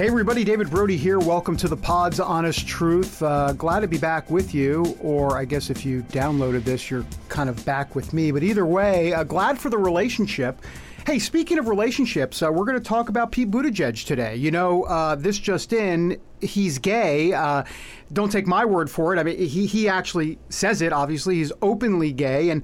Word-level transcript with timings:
Hey, 0.00 0.06
everybody, 0.06 0.44
David 0.44 0.70
Brody 0.70 0.96
here. 0.96 1.18
Welcome 1.18 1.58
to 1.58 1.68
the 1.68 1.76
Pod's 1.76 2.20
Honest 2.20 2.66
Truth. 2.66 3.22
Uh, 3.22 3.52
glad 3.52 3.80
to 3.80 3.86
be 3.86 3.98
back 3.98 4.30
with 4.30 4.54
you, 4.54 4.96
or 4.98 5.36
I 5.36 5.44
guess 5.44 5.68
if 5.68 5.84
you 5.84 6.00
downloaded 6.04 6.64
this, 6.64 6.90
you're 6.90 7.04
kind 7.28 7.50
of 7.50 7.62
back 7.66 7.94
with 7.94 8.14
me. 8.14 8.30
But 8.32 8.42
either 8.42 8.64
way, 8.64 9.12
uh, 9.12 9.24
glad 9.24 9.58
for 9.58 9.68
the 9.68 9.76
relationship. 9.76 10.62
Hey, 11.04 11.18
speaking 11.18 11.58
of 11.58 11.68
relationships, 11.68 12.42
uh, 12.42 12.50
we're 12.50 12.64
going 12.64 12.78
to 12.78 12.82
talk 12.82 13.10
about 13.10 13.30
Pete 13.30 13.50
Buttigieg 13.50 14.06
today. 14.06 14.36
You 14.36 14.50
know, 14.50 14.84
uh, 14.84 15.16
this 15.16 15.38
just 15.38 15.74
in, 15.74 16.18
he's 16.40 16.78
gay. 16.78 17.34
Uh, 17.34 17.64
don't 18.10 18.32
take 18.32 18.46
my 18.46 18.64
word 18.64 18.90
for 18.90 19.14
it. 19.14 19.18
I 19.18 19.22
mean, 19.22 19.36
he, 19.36 19.66
he 19.66 19.86
actually 19.86 20.38
says 20.48 20.80
it, 20.80 20.94
obviously. 20.94 21.34
He's 21.34 21.52
openly 21.60 22.10
gay. 22.10 22.48
And 22.48 22.62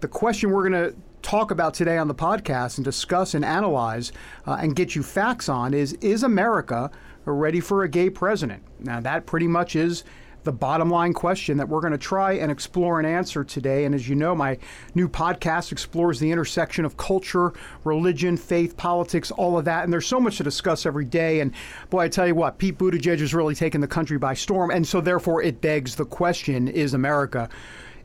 the 0.00 0.08
question 0.08 0.50
we're 0.50 0.68
going 0.68 0.92
to 0.92 0.96
talk 1.26 1.50
about 1.50 1.74
today 1.74 1.98
on 1.98 2.06
the 2.06 2.14
podcast 2.14 2.78
and 2.78 2.84
discuss 2.84 3.34
and 3.34 3.44
analyze 3.44 4.12
uh, 4.46 4.58
and 4.60 4.76
get 4.76 4.94
you 4.94 5.02
facts 5.02 5.48
on 5.48 5.74
is 5.74 5.94
Is 5.94 6.22
America 6.22 6.88
ready 7.24 7.58
for 7.58 7.82
a 7.82 7.88
gay 7.88 8.08
president? 8.10 8.62
Now, 8.78 9.00
that 9.00 9.26
pretty 9.26 9.48
much 9.48 9.74
is 9.74 10.04
the 10.44 10.52
bottom 10.52 10.88
line 10.88 11.12
question 11.12 11.56
that 11.56 11.68
we're 11.68 11.80
going 11.80 11.90
to 11.90 11.98
try 11.98 12.34
and 12.34 12.52
explore 12.52 13.00
and 13.00 13.08
answer 13.08 13.42
today. 13.42 13.86
And 13.86 13.92
as 13.92 14.08
you 14.08 14.14
know, 14.14 14.36
my 14.36 14.56
new 14.94 15.08
podcast 15.08 15.72
explores 15.72 16.20
the 16.20 16.30
intersection 16.30 16.84
of 16.84 16.96
culture, 16.96 17.52
religion, 17.82 18.36
faith, 18.36 18.76
politics, 18.76 19.32
all 19.32 19.58
of 19.58 19.64
that. 19.64 19.82
And 19.82 19.92
there's 19.92 20.06
so 20.06 20.20
much 20.20 20.36
to 20.36 20.44
discuss 20.44 20.86
every 20.86 21.06
day. 21.06 21.40
And 21.40 21.52
boy, 21.90 22.02
I 22.02 22.08
tell 22.08 22.28
you 22.28 22.36
what, 22.36 22.58
Pete 22.58 22.78
Buttigieg 22.78 23.18
has 23.18 23.34
really 23.34 23.56
taken 23.56 23.80
the 23.80 23.88
country 23.88 24.16
by 24.16 24.34
storm. 24.34 24.70
And 24.70 24.86
so, 24.86 25.00
therefore, 25.00 25.42
it 25.42 25.60
begs 25.60 25.96
the 25.96 26.04
question 26.04 26.68
Is 26.68 26.94
America 26.94 27.48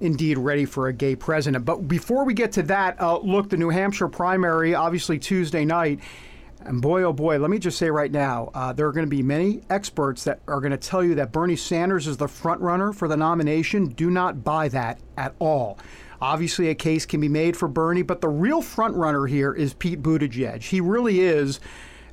indeed 0.02 0.38
ready 0.38 0.66
for 0.66 0.88
a 0.88 0.94
gay 0.94 1.16
president. 1.16 1.64
But 1.64 1.88
before 1.88 2.26
we 2.26 2.34
get 2.34 2.52
to 2.54 2.64
that, 2.64 3.00
uh, 3.00 3.20
look, 3.20 3.50
the 3.50 3.58
New 3.58 3.70
Hampshire 3.70 4.08
primary, 4.08 4.76
obviously 4.76 5.18
Tuesday 5.20 5.64
night. 5.64 6.00
And 6.64 6.82
boy, 6.82 7.04
oh 7.04 7.14
boy, 7.14 7.40
let 7.40 7.50
me 7.50 7.58
just 7.58 7.78
say 7.78 7.90
right 7.90 8.12
now, 8.12 8.52
uh, 8.54 8.72
there 8.74 8.86
are 8.86 8.92
going 8.92 9.06
to 9.06 9.10
be 9.10 9.24
many 9.24 9.62
experts 9.70 10.24
that 10.26 10.42
are 10.48 10.60
going 10.60 10.72
to 10.72 10.78
tell 10.78 11.04
you 11.04 11.16
that 11.16 11.32
Bernie 11.32 11.56
Sanders 11.56 12.06
is 12.06 12.18
the 12.18 12.28
front 12.28 12.62
runner 12.62 12.94
for 12.94 13.08
the 13.08 13.18
nomination. 13.18 13.88
Do 13.88 14.12
not 14.12 14.44
buy 14.44 14.68
that 14.70 15.00
at 15.18 15.34
all. 15.40 15.80
Obviously, 16.22 16.70
a 16.70 16.76
case 16.76 17.04
can 17.08 17.20
be 17.20 17.30
made 17.30 17.58
for 17.58 17.68
Bernie, 17.68 18.04
but 18.04 18.22
the 18.22 18.30
real 18.30 18.62
front 18.62 18.96
runner 18.96 19.26
here 19.26 19.54
is 19.54 19.74
Pete 19.74 20.04
Buttigieg. 20.04 20.62
He 20.62 20.82
really 20.82 21.22
is 21.22 21.60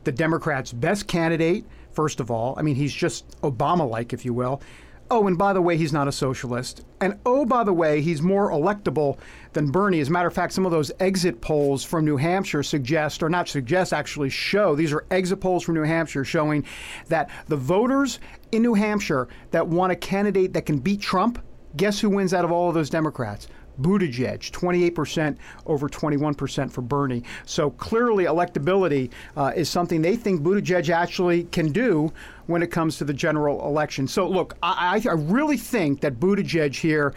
the 0.05 0.13
Democrats' 0.13 0.73
best 0.73 1.07
candidate, 1.07 1.67
first 1.93 2.19
of 2.19 2.31
all. 2.31 2.55
I 2.57 2.63
mean, 2.63 2.75
he's 2.75 2.95
just 2.95 3.39
Obama 3.43 3.89
like, 3.89 4.15
if 4.15 4.25
you 4.25 4.33
will. 4.33 4.63
Oh, 5.11 5.27
and 5.27 5.39
by 5.39 5.55
the 5.55 5.63
way, 5.63 5.79
he's 5.79 5.93
not 5.93 6.07
a 6.07 6.13
socialist. 6.13 6.85
And 7.01 7.19
oh, 7.25 7.47
by 7.47 7.65
the 7.65 7.73
way, 7.73 8.03
he's 8.03 8.21
more 8.21 8.51
electable 8.51 9.19
than 9.55 9.71
Bernie. 9.71 10.01
As 10.01 10.09
a 10.09 10.13
matter 10.13 10.29
of 10.29 10.35
fact, 10.35 10.53
some 10.53 10.67
of 10.67 10.73
those 10.73 10.93
exit 11.01 11.41
polls 11.41 11.83
from 11.83 12.05
New 12.05 12.19
Hampshire 12.19 12.63
suggest, 12.63 13.23
or 13.23 13.31
not 13.31 13.49
suggest, 13.49 13.95
actually 13.95 14.29
show, 14.29 14.75
these 14.75 14.93
are 14.93 15.07
exit 15.11 15.41
polls 15.41 15.65
from 15.65 15.77
New 15.77 15.85
Hampshire 15.85 16.25
showing 16.25 16.65
that 17.07 17.31
the 17.47 17.57
voters 17.57 18.19
in 18.53 18.61
New 18.61 18.75
Hampshire 18.75 19.29
that 19.51 19.67
want 19.67 19.93
a 19.93 19.97
candidate 19.97 20.53
that 20.53 20.67
can 20.67 20.79
beat 20.79 21.01
Trump, 21.01 21.43
guess 21.77 21.99
who 22.01 22.11
wins 22.11 22.35
out 22.35 22.45
of 22.45 22.53
all 22.53 22.69
of 22.69 22.75
those 22.75 22.91
Democrats? 22.91 23.49
Buttigieg, 23.81 24.51
28% 24.51 25.37
over 25.67 25.89
21% 25.89 26.71
for 26.71 26.83
Bernie. 26.83 27.23
So 27.47 27.71
clearly, 27.71 28.25
electability 28.25 29.11
uh, 29.37 29.53
is 29.55 29.69
something 29.69 30.03
they 30.03 30.17
think 30.17 30.43
Buttigieg 30.43 30.91
actually 30.91 31.45
can 31.45 31.73
do 31.73 32.13
when 32.47 32.63
it 32.63 32.71
comes 32.71 32.99
to 32.99 33.05
the 33.05 33.15
general 33.15 33.67
election. 33.67 34.09
So, 34.09 34.29
look, 34.29 34.57
I, 34.63 35.03
I 35.05 35.13
really 35.13 35.57
think 35.57 36.01
that 36.01 36.19
Buttigieg 36.19 36.75
here 36.75 37.15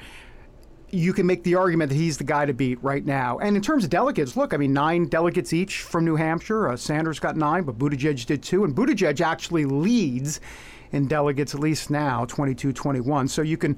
you 0.93 1.13
can 1.13 1.25
make 1.25 1.43
the 1.43 1.55
argument 1.55 1.89
that 1.89 1.95
he's 1.95 2.17
the 2.17 2.23
guy 2.23 2.45
to 2.45 2.53
beat 2.53 2.81
right 2.83 3.05
now. 3.05 3.37
And 3.39 3.55
in 3.55 3.61
terms 3.61 3.83
of 3.83 3.89
delegates, 3.89 4.35
look, 4.35 4.53
I 4.53 4.57
mean, 4.57 4.73
nine 4.73 5.07
delegates 5.07 5.53
each 5.53 5.81
from 5.83 6.03
New 6.05 6.17
Hampshire. 6.17 6.67
Uh, 6.67 6.75
Sanders 6.75 7.19
got 7.19 7.37
nine, 7.37 7.63
but 7.63 7.77
Buttigieg 7.77 8.25
did 8.25 8.43
too. 8.43 8.65
And 8.65 8.75
Buttigieg 8.75 9.21
actually 9.21 9.65
leads 9.65 10.41
in 10.91 11.07
delegates, 11.07 11.55
at 11.55 11.61
least 11.61 11.89
now, 11.89 12.25
22 12.25 12.73
21. 12.73 13.27
So 13.27 13.41
you 13.41 13.57
can 13.57 13.77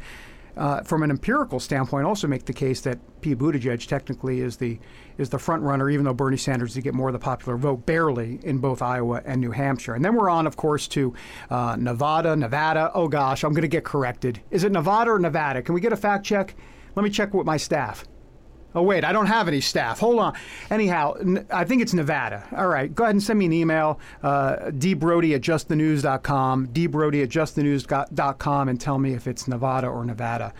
uh, 0.55 0.81
from 0.81 1.03
an 1.03 1.09
empirical 1.09 1.59
standpoint, 1.59 2.05
also 2.05 2.27
make 2.27 2.45
the 2.45 2.53
case 2.53 2.81
that 2.81 2.99
Pete 3.21 3.37
Buttigieg 3.37 3.85
technically 3.87 4.41
is 4.41 4.57
the 4.57 4.79
is 5.17 5.29
the 5.29 5.39
front 5.39 5.63
runner, 5.63 5.89
even 5.89 6.05
though 6.05 6.13
Bernie 6.13 6.37
Sanders 6.37 6.73
did 6.73 6.83
get 6.83 6.93
more 6.93 7.09
of 7.09 7.13
the 7.13 7.19
popular 7.19 7.57
vote, 7.57 7.85
barely 7.85 8.39
in 8.43 8.57
both 8.57 8.81
Iowa 8.81 9.21
and 9.25 9.39
New 9.39 9.51
Hampshire. 9.51 9.93
And 9.93 10.03
then 10.03 10.15
we're 10.15 10.29
on, 10.29 10.47
of 10.47 10.55
course, 10.55 10.87
to 10.89 11.13
uh, 11.49 11.75
Nevada, 11.79 12.35
Nevada. 12.35 12.91
Oh 12.93 13.07
gosh, 13.07 13.43
I'm 13.43 13.51
going 13.51 13.61
to 13.61 13.67
get 13.67 13.83
corrected. 13.83 14.41
Is 14.51 14.63
it 14.63 14.71
Nevada 14.71 15.11
or 15.11 15.19
Nevada? 15.19 15.61
Can 15.61 15.75
we 15.75 15.81
get 15.81 15.93
a 15.93 15.97
fact 15.97 16.25
check? 16.25 16.55
Let 16.95 17.03
me 17.03 17.09
check 17.09 17.33
with 17.33 17.45
my 17.45 17.57
staff. 17.57 18.05
Oh, 18.75 18.81
wait, 18.81 19.03
I 19.03 19.11
don't 19.11 19.27
have 19.27 19.47
any 19.47 19.61
staff. 19.61 19.99
Hold 19.99 20.19
on. 20.19 20.33
Anyhow, 20.69 21.15
I 21.51 21.63
think 21.63 21.81
it's 21.81 21.93
Nevada. 21.93 22.47
All 22.55 22.67
right, 22.67 22.93
go 22.93 23.03
ahead 23.03 23.15
and 23.15 23.21
send 23.23 23.37
me 23.39 23.45
an 23.45 23.53
email, 23.53 23.99
uh, 24.23 24.71
dbrody 24.71 25.35
at 25.35 25.41
justthenews.com, 25.41 26.67
dbrody 26.67 27.23
at 27.23 27.29
justthenews.com, 27.29 28.69
and 28.69 28.81
tell 28.81 28.97
me 28.97 29.13
if 29.13 29.27
it's 29.27 29.47
Nevada 29.47 29.87
or 29.87 30.05
Nevada. 30.05 30.53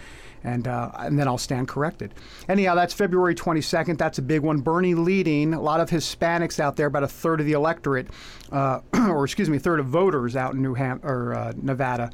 And, 0.46 0.68
uh, 0.68 0.92
and 0.96 1.18
then 1.18 1.30
I'll 1.30 1.38
stand 1.38 1.70
corrected. 1.70 2.14
Anyhow, 2.50 2.76
that's 2.76 2.94
February 2.94 3.34
22nd. 3.34 3.98
That's 3.98 4.18
a 4.18 4.22
big 4.22 4.42
one. 4.42 4.60
Bernie 4.60 4.94
leading. 4.94 5.54
A 5.54 5.62
lot 5.62 5.80
of 5.80 5.90
Hispanics 5.90 6.60
out 6.60 6.76
there, 6.76 6.88
about 6.88 7.04
a 7.04 7.08
third 7.08 7.40
of 7.40 7.46
the 7.46 7.54
electorate, 7.54 8.08
uh, 8.52 8.82
or 8.94 9.24
excuse 9.24 9.50
me, 9.50 9.56
a 9.56 9.60
third 9.62 9.80
of 9.80 9.86
voters 9.86 10.36
out 10.36 10.54
in 10.54 10.62
New 10.62 10.74
Ham- 10.74 11.00
or 11.02 11.34
uh, 11.34 11.54
Nevada 11.56 12.12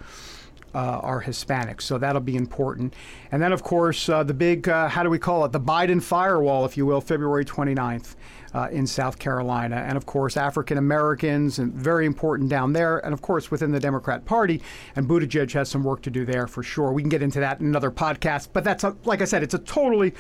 uh, 0.73 0.99
are 1.01 1.23
Hispanics. 1.23 1.81
So 1.81 1.97
that'll 1.97 2.21
be 2.21 2.35
important. 2.35 2.93
And 3.31 3.41
then, 3.41 3.51
of 3.51 3.63
course, 3.63 4.09
uh, 4.09 4.23
the 4.23 4.33
big, 4.33 4.67
uh, 4.67 4.87
how 4.87 5.03
do 5.03 5.09
we 5.09 5.19
call 5.19 5.45
it? 5.45 5.51
The 5.51 5.59
Biden 5.59 6.01
firewall, 6.01 6.65
if 6.65 6.77
you 6.77 6.85
will, 6.85 7.01
February 7.01 7.45
29th. 7.45 8.15
Uh, 8.51 8.67
in 8.71 8.87
South 8.87 9.19
Carolina, 9.19 9.75
and 9.75 9.95
of 9.95 10.07
course 10.07 10.35
African 10.35 10.79
Americans, 10.79 11.59
and 11.59 11.71
very 11.71 12.07
important 12.07 12.49
down 12.49 12.73
there, 12.73 12.97
and 13.05 13.13
of 13.13 13.21
course 13.21 13.51
within 13.51 13.71
the 13.71 13.79
Democrat 13.79 14.25
Party. 14.25 14.59
And 14.95 15.07
Buttigieg 15.07 15.51
has 15.51 15.69
some 15.69 15.83
work 15.83 16.01
to 16.01 16.09
do 16.09 16.25
there 16.25 16.47
for 16.47 16.63
sure. 16.63 16.91
We 16.91 17.03
can 17.03 17.09
get 17.09 17.21
into 17.21 17.39
that 17.41 17.59
in 17.59 17.67
another 17.67 17.91
podcast, 17.91 18.47
but 18.51 18.63
that's 18.63 18.83
a, 18.83 18.97
like 19.05 19.21
I 19.21 19.25
said, 19.25 19.43
it's 19.43 19.53
a 19.53 19.59
totally 19.59 20.15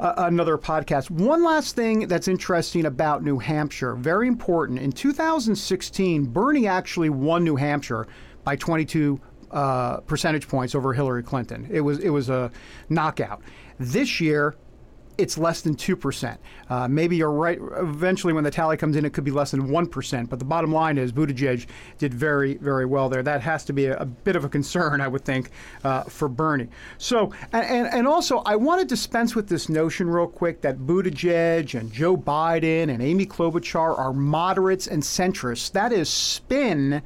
uh, 0.00 0.14
another 0.16 0.58
podcast. 0.58 1.10
One 1.10 1.44
last 1.44 1.76
thing 1.76 2.08
that's 2.08 2.28
interesting 2.28 2.86
about 2.86 3.22
New 3.22 3.38
Hampshire, 3.38 3.94
very 3.94 4.28
important. 4.28 4.78
In 4.78 4.92
2016, 4.92 6.26
Bernie 6.26 6.66
actually 6.66 7.10
won 7.10 7.44
New 7.44 7.56
Hampshire 7.56 8.06
by 8.44 8.56
22 8.56 9.20
uh, 9.50 9.98
percentage 10.00 10.48
points 10.48 10.74
over 10.74 10.92
Hillary 10.92 11.22
Clinton. 11.22 11.68
It 11.70 11.80
was 11.80 11.98
it 11.98 12.10
was 12.10 12.28
a 12.28 12.50
knockout. 12.88 13.42
This 13.78 14.20
year, 14.20 14.56
it's 15.18 15.38
less 15.38 15.62
than 15.62 15.74
2%. 15.74 16.36
Uh, 16.68 16.88
maybe 16.88 17.16
you're 17.16 17.30
right. 17.30 17.58
Eventually, 17.76 18.32
when 18.32 18.44
the 18.44 18.50
tally 18.50 18.76
comes 18.76 18.96
in, 18.96 19.04
it 19.04 19.12
could 19.12 19.24
be 19.24 19.30
less 19.30 19.50
than 19.50 19.68
1%. 19.68 20.28
But 20.28 20.38
the 20.38 20.44
bottom 20.44 20.72
line 20.72 20.98
is 20.98 21.12
Buttigieg 21.12 21.66
did 21.98 22.12
very, 22.12 22.56
very 22.56 22.86
well 22.86 23.08
there. 23.08 23.22
That 23.22 23.40
has 23.42 23.64
to 23.66 23.72
be 23.72 23.86
a, 23.86 23.96
a 23.98 24.04
bit 24.04 24.36
of 24.36 24.44
a 24.44 24.48
concern, 24.48 25.00
I 25.00 25.08
would 25.08 25.24
think, 25.24 25.50
uh, 25.84 26.04
for 26.04 26.28
Bernie. 26.28 26.68
So, 26.98 27.32
and, 27.52 27.86
and 27.86 28.06
also, 28.06 28.38
I 28.38 28.56
want 28.56 28.80
to 28.80 28.86
dispense 28.86 29.34
with 29.34 29.48
this 29.48 29.68
notion 29.68 30.08
real 30.08 30.26
quick 30.26 30.60
that 30.62 30.78
Buttigieg 30.78 31.78
and 31.78 31.92
Joe 31.92 32.16
Biden 32.16 32.90
and 32.90 33.02
Amy 33.02 33.26
Klobuchar 33.26 33.98
are 33.98 34.12
moderates 34.12 34.86
and 34.86 35.02
centrists. 35.02 35.72
That 35.72 35.92
is 35.92 36.08
spin 36.08 37.02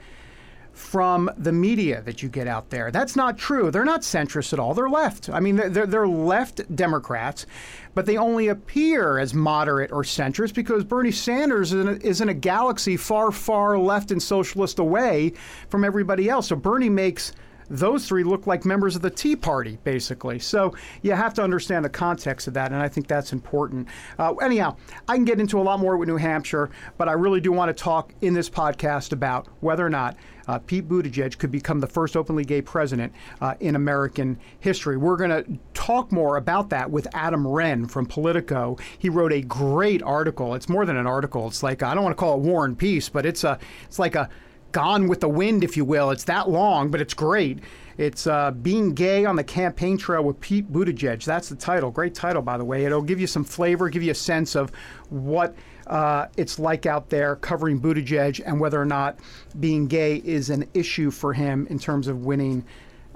from 0.81 1.31
the 1.37 1.53
media 1.53 2.03
that 2.03 2.23
you 2.23 2.29
get 2.29 2.49
out 2.49 2.71
there. 2.71 2.91
That's 2.91 3.15
not 3.15 3.39
true. 3.39 3.71
They're 3.71 3.85
not 3.85 4.01
centrist 4.01 4.53
at 4.53 4.59
all. 4.59 4.75
They're 4.75 4.89
left. 4.89 5.29
I 5.29 5.39
mean, 5.39 5.57
they're, 5.57 5.87
they're 5.87 6.09
left 6.09 6.75
Democrats, 6.75 7.47
but 7.95 8.07
they 8.07 8.17
only 8.17 8.49
appear 8.49 9.19
as 9.19 9.35
moderate 9.35 9.93
or 9.93 10.03
centrist 10.03 10.55
because 10.55 10.83
Bernie 10.83 11.13
Sanders 11.13 11.73
is 11.73 11.81
in, 11.81 11.89
a, 11.89 11.93
is 11.93 12.21
in 12.21 12.31
a 12.31 12.35
galaxy 12.35 12.97
far, 12.97 13.31
far 13.31 13.79
left 13.79 14.11
and 14.11 14.23
socialist 14.23 14.79
away 14.79 15.35
from 15.69 15.85
everybody 15.85 16.29
else. 16.29 16.49
So 16.49 16.57
Bernie 16.57 16.89
makes 16.89 17.33
those 17.71 18.07
three 18.07 18.25
look 18.25 18.47
like 18.47 18.65
members 18.65 18.97
of 18.97 19.03
the 19.03 19.11
Tea 19.11 19.37
Party, 19.37 19.79
basically. 19.85 20.41
So 20.41 20.75
you 21.03 21.13
have 21.13 21.33
to 21.35 21.43
understand 21.43 21.85
the 21.85 21.91
context 21.91 22.49
of 22.49 22.55
that, 22.55 22.73
and 22.73 22.83
I 22.83 22.89
think 22.89 23.07
that's 23.07 23.33
important. 23.33 23.89
Uh, 24.19 24.35
anyhow, 24.35 24.77
I 25.09 25.15
can 25.15 25.25
get 25.25 25.41
into 25.41 25.61
a 25.61 25.63
lot 25.63 25.79
more 25.79 25.97
with 25.97 26.09
New 26.09 26.17
Hampshire, 26.17 26.71
but 26.99 27.09
I 27.09 27.13
really 27.13 27.41
do 27.41 27.53
want 27.53 27.75
to 27.75 27.83
talk 27.83 28.13
in 28.21 28.35
this 28.35 28.51
podcast 28.51 29.13
about 29.13 29.47
whether 29.61 29.87
or 29.87 29.91
not 29.91 30.17
uh, 30.49 30.59
Pete 30.59 30.89
Buttigieg 30.89 31.39
could 31.39 31.53
become 31.53 31.79
the 31.79 31.87
first 31.87 32.17
openly 32.17 32.45
gay 32.45 32.61
president 32.61 33.13
uh, 33.41 33.55
in 33.61 33.77
American 33.77 34.37
history. 34.59 34.97
We're 34.97 35.17
going 35.17 35.31
to 35.31 35.59
talk 35.75 36.11
more 36.11 36.39
about 36.39 36.71
that 36.71 36.91
with 36.91 37.07
Adam 37.15 37.47
Wren 37.47 37.87
from 37.87 38.05
Politico. 38.05 38.77
He 38.99 39.09
wrote 39.09 39.33
a 39.33 39.43
great 39.43 40.03
article. 40.03 40.57
It's 40.57 40.69
more 40.69 40.85
than 40.85 40.97
an 40.97 41.07
article. 41.07 41.47
It's 41.47 41.63
like 41.63 41.85
I 41.85 41.95
don't 41.95 42.03
want 42.03 42.17
to 42.17 42.21
call 42.21 42.35
it 42.35 42.41
War 42.41 42.65
and 42.65 42.77
Peace, 42.77 43.09
but 43.09 43.25
it's 43.25 43.45
a 43.45 43.61
it's 43.85 44.01
like 44.01 44.17
a 44.17 44.29
Gone 44.73 45.09
with 45.09 45.21
the 45.21 45.29
Wind, 45.29 45.65
if 45.65 45.77
you 45.77 45.85
will. 45.85 46.11
It's 46.11 46.25
that 46.25 46.49
long, 46.49 46.91
but 46.91 47.01
it's 47.01 47.15
great. 47.15 47.59
It's 47.99 48.27
uh, 48.27 48.53
Being 48.53 48.95
Gay 48.95 49.25
on 49.25 49.37
the 49.37 49.45
Campaign 49.45 49.99
Trail 49.99 50.23
with 50.23 50.41
Pete 50.41 50.73
Buttigieg. 50.73 51.25
That's 51.25 51.49
the 51.49 51.57
title. 51.57 51.91
Great 51.91 52.15
title, 52.15 52.41
by 52.41 52.57
the 52.57 52.65
way. 52.65 52.85
It'll 52.85 53.03
give 53.03 53.21
you 53.21 53.27
some 53.27 53.45
flavor, 53.45 53.89
give 53.89 54.03
you 54.03 54.13
a 54.13 54.15
sense 54.15 54.55
of 54.55 54.71
what 55.11 55.55
uh, 55.87 56.29
it's 56.37 56.59
like 56.59 56.87
out 56.87 57.11
there 57.11 57.37
covering 57.37 57.81
Buttigieg 57.81 58.41
and 58.47 58.61
whether 58.61 58.81
or 58.81 58.87
not 58.87 59.19
being 59.59 59.87
gay 59.87 60.17
is 60.25 60.49
an 60.51 60.67
issue 60.73 61.11
for 61.11 61.33
him 61.33 61.67
in 61.69 61.79
terms 61.79 62.07
of 62.07 62.25
winning 62.25 62.65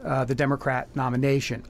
uh, 0.04 0.24
the 0.24 0.34
Democrat 0.34 0.88
nomination. 0.94 1.62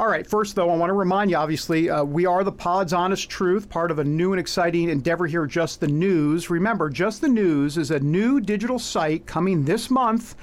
All 0.00 0.08
right, 0.08 0.26
first, 0.26 0.54
though, 0.54 0.70
I 0.70 0.76
want 0.76 0.88
to 0.88 0.94
remind 0.94 1.30
you 1.30 1.36
obviously, 1.36 1.90
uh, 1.90 2.02
we 2.02 2.24
are 2.24 2.42
the 2.42 2.50
Pod's 2.50 2.94
Honest 2.94 3.28
Truth, 3.28 3.68
part 3.68 3.90
of 3.90 3.98
a 3.98 4.04
new 4.04 4.32
and 4.32 4.40
exciting 4.40 4.88
endeavor 4.88 5.26
here, 5.26 5.44
Just 5.44 5.78
the 5.78 5.88
News. 5.88 6.48
Remember, 6.48 6.88
Just 6.88 7.20
the 7.20 7.28
News 7.28 7.76
is 7.76 7.90
a 7.90 8.00
new 8.00 8.40
digital 8.40 8.78
site 8.78 9.26
coming 9.26 9.66
this 9.66 9.90
month. 9.90 10.36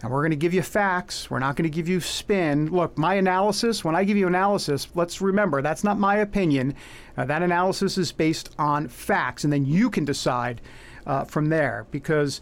And 0.00 0.10
we're 0.10 0.22
going 0.22 0.30
to 0.30 0.36
give 0.36 0.54
you 0.54 0.62
facts. 0.62 1.30
We're 1.30 1.38
not 1.38 1.54
going 1.54 1.70
to 1.70 1.76
give 1.76 1.86
you 1.86 2.00
spin. 2.00 2.70
Look, 2.70 2.96
my 2.96 3.16
analysis, 3.16 3.84
when 3.84 3.94
I 3.94 4.04
give 4.04 4.16
you 4.16 4.26
analysis, 4.26 4.88
let's 4.94 5.20
remember 5.20 5.60
that's 5.60 5.84
not 5.84 5.98
my 5.98 6.16
opinion. 6.16 6.74
Uh, 7.14 7.26
that 7.26 7.42
analysis 7.42 7.98
is 7.98 8.10
based 8.10 8.54
on 8.58 8.88
facts. 8.88 9.44
And 9.44 9.52
then 9.52 9.66
you 9.66 9.90
can 9.90 10.06
decide 10.06 10.62
uh, 11.06 11.24
from 11.24 11.50
there 11.50 11.86
because, 11.90 12.40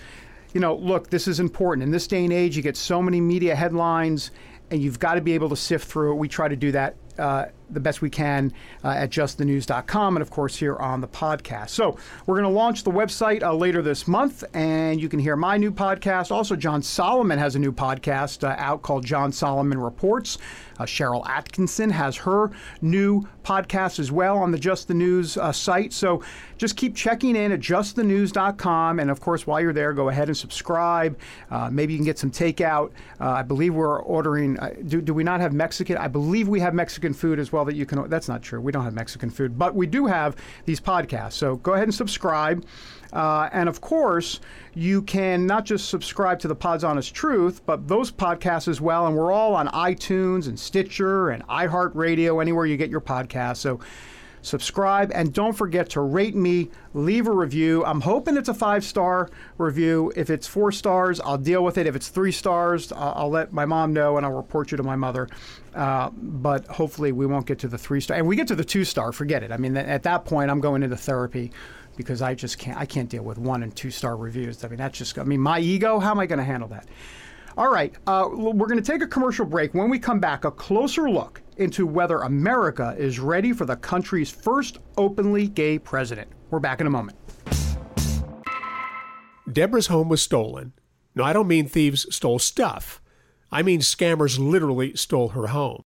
you 0.54 0.60
know, 0.60 0.76
look, 0.76 1.10
this 1.10 1.26
is 1.26 1.40
important. 1.40 1.82
In 1.82 1.90
this 1.90 2.06
day 2.06 2.22
and 2.22 2.32
age, 2.32 2.56
you 2.56 2.62
get 2.62 2.76
so 2.76 3.02
many 3.02 3.20
media 3.20 3.56
headlines 3.56 4.30
and 4.70 4.82
you've 4.82 4.98
got 4.98 5.14
to 5.14 5.20
be 5.20 5.32
able 5.32 5.48
to 5.48 5.56
sift 5.56 5.88
through 5.88 6.12
it. 6.12 6.16
We 6.16 6.28
try 6.28 6.48
to 6.48 6.56
do 6.56 6.72
that 6.72 6.96
uh, 7.18 7.46
the 7.70 7.80
best 7.80 8.00
we 8.00 8.10
can 8.10 8.52
uh, 8.84 8.88
at 8.88 9.10
justthenews.com 9.10 10.16
and, 10.16 10.22
of 10.22 10.30
course, 10.30 10.56
here 10.56 10.76
on 10.76 11.00
the 11.00 11.08
podcast. 11.08 11.70
So, 11.70 11.96
we're 12.26 12.36
going 12.36 12.44
to 12.44 12.56
launch 12.56 12.84
the 12.84 12.90
website 12.90 13.42
uh, 13.42 13.52
later 13.54 13.82
this 13.82 14.06
month, 14.06 14.44
and 14.54 15.00
you 15.00 15.08
can 15.08 15.18
hear 15.18 15.36
my 15.36 15.56
new 15.56 15.72
podcast. 15.72 16.30
Also, 16.30 16.56
John 16.56 16.82
Solomon 16.82 17.38
has 17.38 17.56
a 17.56 17.58
new 17.58 17.72
podcast 17.72 18.44
uh, 18.44 18.54
out 18.58 18.82
called 18.82 19.04
John 19.04 19.32
Solomon 19.32 19.78
Reports. 19.78 20.38
Uh, 20.78 20.84
Sharyl 20.84 21.24
Attkisson 21.24 21.90
has 21.90 22.16
her 22.18 22.50
new 22.82 23.26
podcast 23.42 23.98
as 23.98 24.12
well 24.12 24.38
on 24.38 24.50
the 24.50 24.58
Just 24.58 24.88
the 24.88 24.94
News 24.94 25.36
uh, 25.36 25.52
site. 25.52 25.92
So, 25.92 26.22
just 26.58 26.76
keep 26.76 26.94
checking 26.94 27.36
in 27.36 27.52
at 27.52 27.60
justthenews.com. 27.60 29.00
And, 29.00 29.10
of 29.10 29.20
course, 29.20 29.46
while 29.46 29.60
you're 29.60 29.72
there, 29.72 29.92
go 29.92 30.08
ahead 30.08 30.28
and 30.28 30.36
subscribe. 30.36 31.18
maybe 31.70 31.92
you 31.92 31.98
can 31.98 32.06
get 32.06 32.18
some 32.18 32.30
takeout. 32.30 32.92
I 33.20 33.42
believe 33.42 33.74
we're 33.74 34.00
ordering, 34.00 34.56
do, 34.86 35.02
do 35.02 35.12
we 35.12 35.24
not 35.24 35.40
have 35.40 35.52
Mexican? 35.52 35.96
I 35.98 36.08
believe 36.08 36.48
we 36.48 36.60
have 36.60 36.72
Mexican 36.72 37.12
food 37.12 37.38
as 37.38 37.52
well 37.52 37.55
well 37.56 37.64
that 37.64 37.74
you 37.74 37.86
can. 37.86 38.08
That's 38.08 38.28
not 38.28 38.42
true. 38.42 38.60
We 38.60 38.70
don't 38.70 38.84
have 38.84 38.92
Mexican 38.92 39.30
food, 39.30 39.58
but 39.58 39.74
we 39.74 39.86
do 39.86 40.06
have 40.06 40.36
these 40.66 40.78
podcasts. 40.78 41.32
So 41.32 41.56
go 41.56 41.72
ahead 41.72 41.84
and 41.84 41.94
subscribe. 41.94 42.64
Uh, 43.12 43.48
and 43.52 43.68
of 43.68 43.80
course, 43.80 44.40
you 44.74 45.00
can 45.02 45.46
not 45.46 45.64
just 45.64 45.88
subscribe 45.88 46.38
to 46.40 46.48
the 46.48 46.54
Pod's 46.54 46.84
Honest 46.84 47.14
Truth, 47.14 47.64
but 47.64 47.88
those 47.88 48.12
podcasts 48.12 48.68
as 48.68 48.80
well. 48.80 49.06
And 49.06 49.16
we're 49.16 49.32
all 49.32 49.54
on 49.54 49.68
iTunes 49.68 50.48
and 50.48 50.58
Stitcher 50.58 51.30
and 51.30 51.46
iHeartRadio, 51.48 52.42
anywhere 52.42 52.66
you 52.66 52.76
get 52.76 52.90
your 52.90 53.00
podcasts. 53.00 53.58
So 53.58 53.80
subscribe, 54.46 55.10
and 55.14 55.32
don't 55.32 55.52
forget 55.52 55.88
to 55.90 56.00
rate 56.00 56.34
me, 56.34 56.70
leave 56.94 57.26
a 57.26 57.32
review. 57.32 57.84
I'm 57.84 58.00
hoping 58.00 58.36
it's 58.36 58.48
a 58.48 58.54
five 58.54 58.84
star 58.84 59.28
review. 59.58 60.12
If 60.14 60.30
it's 60.30 60.46
four 60.46 60.72
stars, 60.72 61.20
I'll 61.20 61.38
deal 61.38 61.64
with 61.64 61.78
it. 61.78 61.86
If 61.86 61.96
it's 61.96 62.08
three 62.08 62.32
stars, 62.32 62.92
I'll, 62.92 63.12
I'll 63.16 63.30
let 63.30 63.52
my 63.52 63.66
mom 63.66 63.92
know 63.92 64.16
and 64.16 64.24
I'll 64.24 64.32
report 64.32 64.70
you 64.70 64.76
to 64.76 64.82
my 64.82 64.96
mother. 64.96 65.28
Uh, 65.74 66.10
but 66.10 66.66
hopefully, 66.66 67.12
we 67.12 67.26
won't 67.26 67.46
get 67.46 67.58
to 67.60 67.68
the 67.68 67.78
three 67.78 68.00
star. 68.00 68.16
And 68.16 68.26
we 68.26 68.36
get 68.36 68.48
to 68.48 68.54
the 68.54 68.64
two 68.64 68.84
star, 68.84 69.12
forget 69.12 69.42
it. 69.42 69.52
I 69.52 69.56
mean, 69.56 69.76
at 69.76 70.02
that 70.04 70.24
point, 70.24 70.50
I'm 70.50 70.60
going 70.60 70.82
into 70.82 70.96
therapy 70.96 71.50
because 71.96 72.22
I 72.22 72.34
just 72.34 72.58
can't. 72.58 72.78
I 72.78 72.86
can't 72.86 73.08
deal 73.08 73.24
with 73.24 73.38
one 73.38 73.62
and 73.62 73.74
two 73.74 73.90
star 73.90 74.16
reviews. 74.16 74.64
I 74.64 74.68
mean, 74.68 74.78
that's 74.78 74.96
just. 74.96 75.18
I 75.18 75.24
mean, 75.24 75.40
my 75.40 75.58
ego. 75.58 75.98
How 75.98 76.12
am 76.12 76.18
I 76.18 76.26
going 76.26 76.38
to 76.38 76.44
handle 76.44 76.68
that? 76.68 76.86
All 77.58 77.72
right, 77.72 77.94
uh, 78.06 78.28
we're 78.30 78.66
going 78.66 78.82
to 78.82 78.92
take 78.92 79.00
a 79.00 79.06
commercial 79.06 79.46
break. 79.46 79.72
When 79.72 79.88
we 79.88 79.98
come 79.98 80.20
back, 80.20 80.44
a 80.44 80.50
closer 80.50 81.08
look 81.08 81.40
into 81.56 81.86
whether 81.86 82.18
America 82.18 82.94
is 82.98 83.18
ready 83.18 83.52
for 83.52 83.64
the 83.64 83.76
country's 83.76 84.30
first 84.30 84.78
openly 84.96 85.48
gay 85.48 85.78
president. 85.78 86.30
We're 86.50 86.60
back 86.60 86.80
in 86.80 86.86
a 86.86 86.90
moment. 86.90 87.18
Deborah's 89.50 89.86
home 89.86 90.08
was 90.08 90.22
stolen. 90.22 90.72
No, 91.14 91.24
I 91.24 91.32
don't 91.32 91.48
mean 91.48 91.68
thieves 91.68 92.06
stole 92.14 92.38
stuff. 92.38 93.00
I 93.50 93.62
mean 93.62 93.80
scammers 93.80 94.38
literally 94.38 94.94
stole 94.96 95.28
her 95.28 95.48
home. 95.48 95.82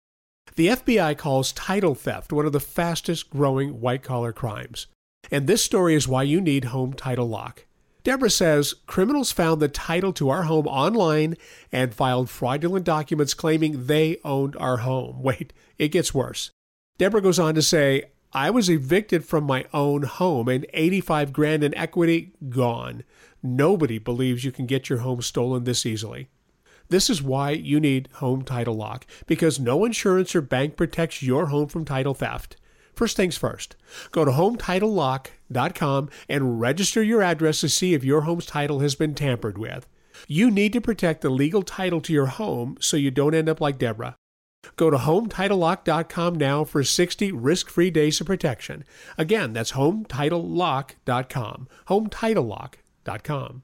The 0.57 0.69
FBI 0.69 1.17
calls 1.17 1.53
title 1.53 1.95
theft 1.95 2.33
one 2.33 2.47
of 2.47 2.53
the 2.53 2.61
fastest 2.61 3.31
growing 3.31 3.81
white 3.81 4.03
collar 4.03 4.33
crimes. 4.33 4.89
And 5.31 5.47
this 5.47 5.63
story 5.63 5.95
is 5.95 6.09
why 6.09 6.25
you 6.25 6.41
need 6.41 6.65
Home 6.67 6.93
Title 6.93 7.29
Lock. 7.29 7.67
Deborah 8.03 8.31
says 8.31 8.75
criminals 8.87 9.33
found 9.33 9.61
the 9.61 9.69
title 9.69 10.13
to 10.15 10.31
our 10.31 10.45
home 10.45 10.67
online 10.67 11.37
and 11.71 11.95
filed 11.95 12.31
fraudulent 12.31 12.85
documents 12.85 13.35
claiming 13.35 13.87
they 13.87 14.19
owned 14.25 14.57
our 14.57 14.79
home. 14.79 15.23
Wait, 15.23 15.53
it 15.79 15.89
gets 15.89 16.15
worse. 16.15 16.51
Deborah 16.99 17.23
goes 17.23 17.39
on 17.39 17.55
to 17.55 17.63
say, 17.63 18.05
I 18.33 18.51
was 18.51 18.71
evicted 18.71 19.25
from 19.25 19.45
my 19.45 19.67
own 19.73 20.05
home 20.05 20.49
and 20.49 20.67
85 20.73 21.33
grand 21.33 21.65
in 21.65 21.75
equity 21.75 22.33
gone. 22.49 23.03
Nobody 23.43 23.99
believes 23.99 24.45
you 24.45 24.53
can 24.53 24.67
get 24.67 24.89
your 24.89 25.01
home 25.01 25.23
stolen 25.23 25.65
this 25.65 25.85
easily. 25.85 26.29
This 26.91 27.09
is 27.09 27.23
why 27.23 27.53
you 27.53 27.81
need 27.81 28.09
Home 28.15 28.43
Title 28.43 28.75
Lock, 28.75 29.07
because 29.27 29.61
no 29.61 29.85
insurance 29.85 30.35
or 30.35 30.41
bank 30.41 30.77
protects 30.77 31.23
your 31.23 31.47
home 31.47 31.69
from 31.69 31.85
title 31.85 32.15
theft. 32.15 32.57
First 33.01 33.17
things 33.17 33.39
first, 33.39 33.77
go 34.11 34.27
to 34.27 34.31
HometitleLock.com 34.31 36.11
and 36.29 36.61
register 36.61 37.03
your 37.03 37.23
address 37.23 37.63
to 37.63 37.71
see 37.71 37.95
if 37.95 38.05
your 38.05 38.21
home's 38.21 38.45
title 38.45 38.81
has 38.81 38.95
been 38.95 39.15
tampered 39.15 39.57
with. 39.57 39.87
You 40.29 40.51
need 40.51 40.75
to 40.75 40.83
protect 40.83 41.23
the 41.23 41.31
legal 41.31 41.63
title 41.63 42.03
to 42.03 42.13
your 42.13 42.27
home 42.27 42.77
so 42.79 42.99
you 42.99 43.11
don't 43.11 43.35
end 43.35 43.49
up 43.49 43.59
like 43.59 43.79
Deborah. 43.79 44.17
Go 44.77 44.91
to 44.91 44.99
HometitleLock.com 44.99 46.35
now 46.35 46.63
for 46.65 46.85
60 46.85 47.33
risk-free 47.33 47.91
days 47.91 48.21
of 48.21 48.27
protection. 48.27 48.85
Again, 49.17 49.55
that's 49.55 49.73
HometitleLock.com. 49.73 51.69
HometitleLock.com. 51.89 53.63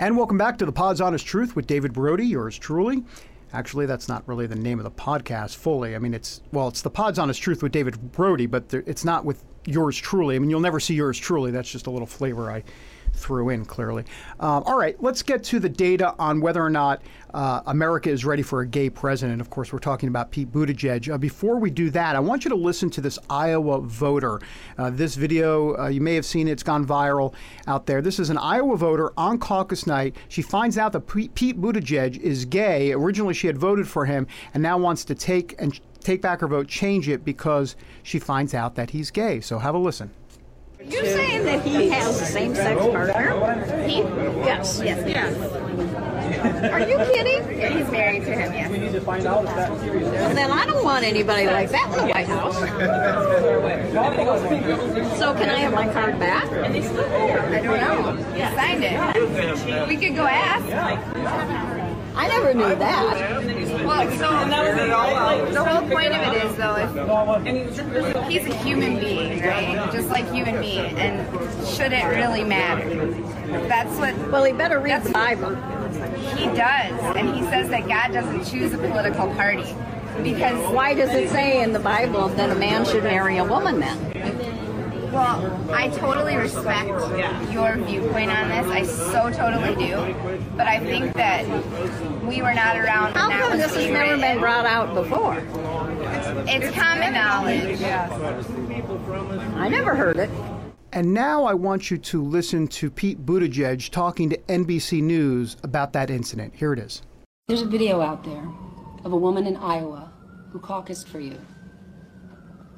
And 0.00 0.16
welcome 0.16 0.38
back 0.38 0.58
to 0.58 0.66
the 0.66 0.72
Pod's 0.72 1.00
Honest 1.00 1.24
Truth 1.24 1.54
with 1.54 1.68
David 1.68 1.92
Brody, 1.92 2.26
yours 2.26 2.58
truly. 2.58 3.04
Actually, 3.54 3.86
that's 3.86 4.08
not 4.08 4.26
really 4.26 4.48
the 4.48 4.56
name 4.56 4.80
of 4.80 4.84
the 4.84 4.90
podcast 4.90 5.54
fully. 5.54 5.94
I 5.94 6.00
mean, 6.00 6.12
it's, 6.12 6.42
well, 6.52 6.66
it's 6.66 6.82
the 6.82 6.90
Pod's 6.90 7.20
Honest 7.20 7.40
Truth 7.40 7.62
with 7.62 7.70
David 7.70 8.12
Brody, 8.12 8.46
but 8.46 8.68
there, 8.68 8.82
it's 8.84 9.04
not 9.04 9.24
with 9.24 9.44
yours 9.64 9.96
truly. 9.96 10.34
I 10.34 10.40
mean, 10.40 10.50
you'll 10.50 10.58
never 10.58 10.80
see 10.80 10.94
yours 10.94 11.16
truly. 11.16 11.52
That's 11.52 11.70
just 11.70 11.86
a 11.86 11.90
little 11.90 12.06
flavor 12.06 12.50
I 12.50 12.64
threw 13.14 13.48
in 13.50 13.64
clearly. 13.64 14.04
Um, 14.40 14.62
all 14.66 14.76
right, 14.76 15.00
let's 15.02 15.22
get 15.22 15.42
to 15.44 15.60
the 15.60 15.68
data 15.68 16.14
on 16.18 16.40
whether 16.40 16.62
or 16.62 16.70
not 16.70 17.02
uh, 17.32 17.62
America 17.66 18.10
is 18.10 18.24
ready 18.24 18.42
for 18.42 18.60
a 18.60 18.66
gay 18.66 18.88
president. 18.88 19.40
Of 19.40 19.50
course, 19.50 19.72
we're 19.72 19.78
talking 19.78 20.08
about 20.08 20.30
Pete 20.30 20.52
Buttigieg. 20.52 21.12
Uh, 21.12 21.18
before 21.18 21.58
we 21.58 21.70
do 21.70 21.90
that, 21.90 22.14
I 22.14 22.20
want 22.20 22.44
you 22.44 22.50
to 22.50 22.56
listen 22.56 22.90
to 22.90 23.00
this 23.00 23.18
Iowa 23.28 23.80
voter. 23.80 24.40
Uh, 24.78 24.90
this 24.90 25.16
video, 25.16 25.76
uh, 25.78 25.88
you 25.88 26.00
may 26.00 26.14
have 26.14 26.24
seen 26.24 26.48
it, 26.48 26.52
it's 26.52 26.62
gone 26.62 26.86
viral 26.86 27.34
out 27.66 27.86
there. 27.86 28.00
This 28.00 28.18
is 28.18 28.30
an 28.30 28.38
Iowa 28.38 28.76
voter 28.76 29.12
on 29.16 29.38
caucus 29.38 29.86
night. 29.86 30.14
She 30.28 30.42
finds 30.42 30.78
out 30.78 30.92
that 30.92 31.00
Pete 31.00 31.60
Buttigieg 31.60 32.18
is 32.18 32.44
gay. 32.44 32.92
Originally, 32.92 33.34
she 33.34 33.46
had 33.48 33.58
voted 33.58 33.88
for 33.88 34.04
him 34.04 34.26
and 34.52 34.62
now 34.62 34.78
wants 34.78 35.04
to 35.06 35.14
take 35.14 35.54
and 35.58 35.78
take 36.00 36.22
back 36.22 36.40
her 36.40 36.46
vote, 36.46 36.68
change 36.68 37.08
it 37.08 37.24
because 37.24 37.74
she 38.02 38.18
finds 38.18 38.54
out 38.54 38.76
that 38.76 38.90
he's 38.90 39.10
gay. 39.10 39.40
So 39.40 39.58
have 39.58 39.74
a 39.74 39.78
listen. 39.78 40.10
You're 40.88 41.04
saying 41.04 41.44
that 41.44 41.62
he 41.62 41.88
has 41.88 42.20
a 42.20 42.24
same-sex 42.26 42.80
partner? 42.80 43.86
He? 43.86 43.98
Yes. 43.98 44.80
Yes. 44.84 45.08
Yes. 45.08 45.34
Are 46.72 46.80
you 46.80 46.96
kidding? 46.96 47.58
Yeah, 47.58 47.68
he's 47.70 47.90
married 47.90 48.24
to 48.24 48.32
him, 48.34 48.52
yes. 48.52 48.70
We 48.70 48.78
need 48.78 48.92
to 48.92 49.00
find 49.00 49.26
out 49.26 49.44
if 49.44 49.54
that's 49.54 49.80
serious. 49.80 50.10
Well, 50.10 50.34
then 50.34 50.50
I 50.50 50.66
don't 50.66 50.84
want 50.84 51.04
anybody 51.04 51.46
like 51.46 51.70
that 51.70 51.86
in 51.86 52.06
the 52.06 52.12
White 52.12 52.26
House. 52.26 52.58
so 55.18 55.34
can 55.34 55.48
I 55.48 55.58
have 55.58 55.72
my 55.72 55.90
card 55.92 56.18
back? 56.18 56.44
I 56.50 57.60
don't 57.62 57.80
know. 57.80 58.12
He 58.34 58.40
signed 58.40 58.84
it. 58.84 59.88
We 59.88 59.96
could 59.96 60.14
go 60.16 60.26
ask. 60.26 60.64
I 62.16 62.28
never 62.28 62.54
knew 62.54 62.74
that. 62.76 63.42
So 63.94 65.52
the 65.52 65.64
whole 65.64 65.88
point 65.88 66.12
of 66.12 66.34
it 66.34 66.44
is, 66.44 66.56
though, 66.56 66.76
if 66.76 68.28
he's 68.28 68.46
a 68.46 68.56
human 68.58 68.98
being, 68.98 69.40
right? 69.40 69.90
Just 69.92 70.08
like 70.08 70.26
you 70.34 70.44
and 70.44 70.60
me, 70.60 70.78
and 70.78 71.66
should 71.66 71.92
it 71.92 72.04
really 72.04 72.44
matter? 72.44 73.12
That's 73.68 73.96
what. 73.98 74.16
Well, 74.30 74.44
he 74.44 74.52
better 74.52 74.78
read 74.80 75.04
the 75.04 75.10
Bible. 75.10 75.54
He 76.36 76.46
does, 76.46 77.16
and 77.16 77.34
he 77.34 77.42
says 77.44 77.68
that 77.70 77.86
God 77.88 78.12
doesn't 78.12 78.44
choose 78.44 78.72
a 78.72 78.78
political 78.78 79.32
party 79.34 79.74
because 80.22 80.72
Why 80.72 80.94
does 80.94 81.10
it 81.10 81.28
say 81.30 81.62
in 81.62 81.72
the 81.72 81.80
Bible 81.80 82.28
that 82.28 82.50
a 82.50 82.54
man 82.54 82.84
should 82.84 83.02
marry 83.02 83.38
a 83.38 83.44
woman 83.44 83.80
then? 83.80 84.13
Well, 85.14 85.72
I 85.72 85.88
totally 85.90 86.34
respect 86.34 86.88
your 87.52 87.76
viewpoint 87.76 88.32
on 88.32 88.48
this. 88.48 88.66
I 88.66 88.82
so 88.82 89.30
totally 89.30 89.76
do. 89.76 89.94
But 90.56 90.66
I 90.66 90.80
think 90.80 91.12
that 91.14 91.46
we 92.24 92.42
were 92.42 92.52
not 92.52 92.76
around. 92.76 93.14
How 93.14 93.30
come 93.30 93.56
this 93.56 93.74
has 93.74 93.76
being 93.76 93.92
never 93.92 94.16
been 94.16 94.40
brought 94.40 94.66
out 94.66 94.92
before? 94.92 95.38
It's 96.48 96.76
common 96.76 97.12
knowledge. 97.14 97.80
I 99.54 99.68
never 99.68 99.94
heard 99.94 100.16
it. 100.16 100.30
And 100.92 101.14
now 101.14 101.44
I 101.44 101.54
want 101.54 101.92
you 101.92 101.98
to 101.98 102.20
listen 102.20 102.66
to 102.68 102.90
Pete 102.90 103.24
Buttigieg 103.24 103.90
talking 103.90 104.30
to 104.30 104.36
NBC 104.48 105.00
News 105.00 105.56
about 105.62 105.92
that 105.92 106.10
incident. 106.10 106.54
Here 106.56 106.72
it 106.72 106.80
is. 106.80 107.02
There's 107.46 107.62
a 107.62 107.66
video 107.66 108.00
out 108.00 108.24
there 108.24 108.48
of 109.04 109.12
a 109.12 109.16
woman 109.16 109.46
in 109.46 109.56
Iowa 109.58 110.12
who 110.50 110.58
caucused 110.58 111.06
for 111.06 111.20
you. 111.20 111.38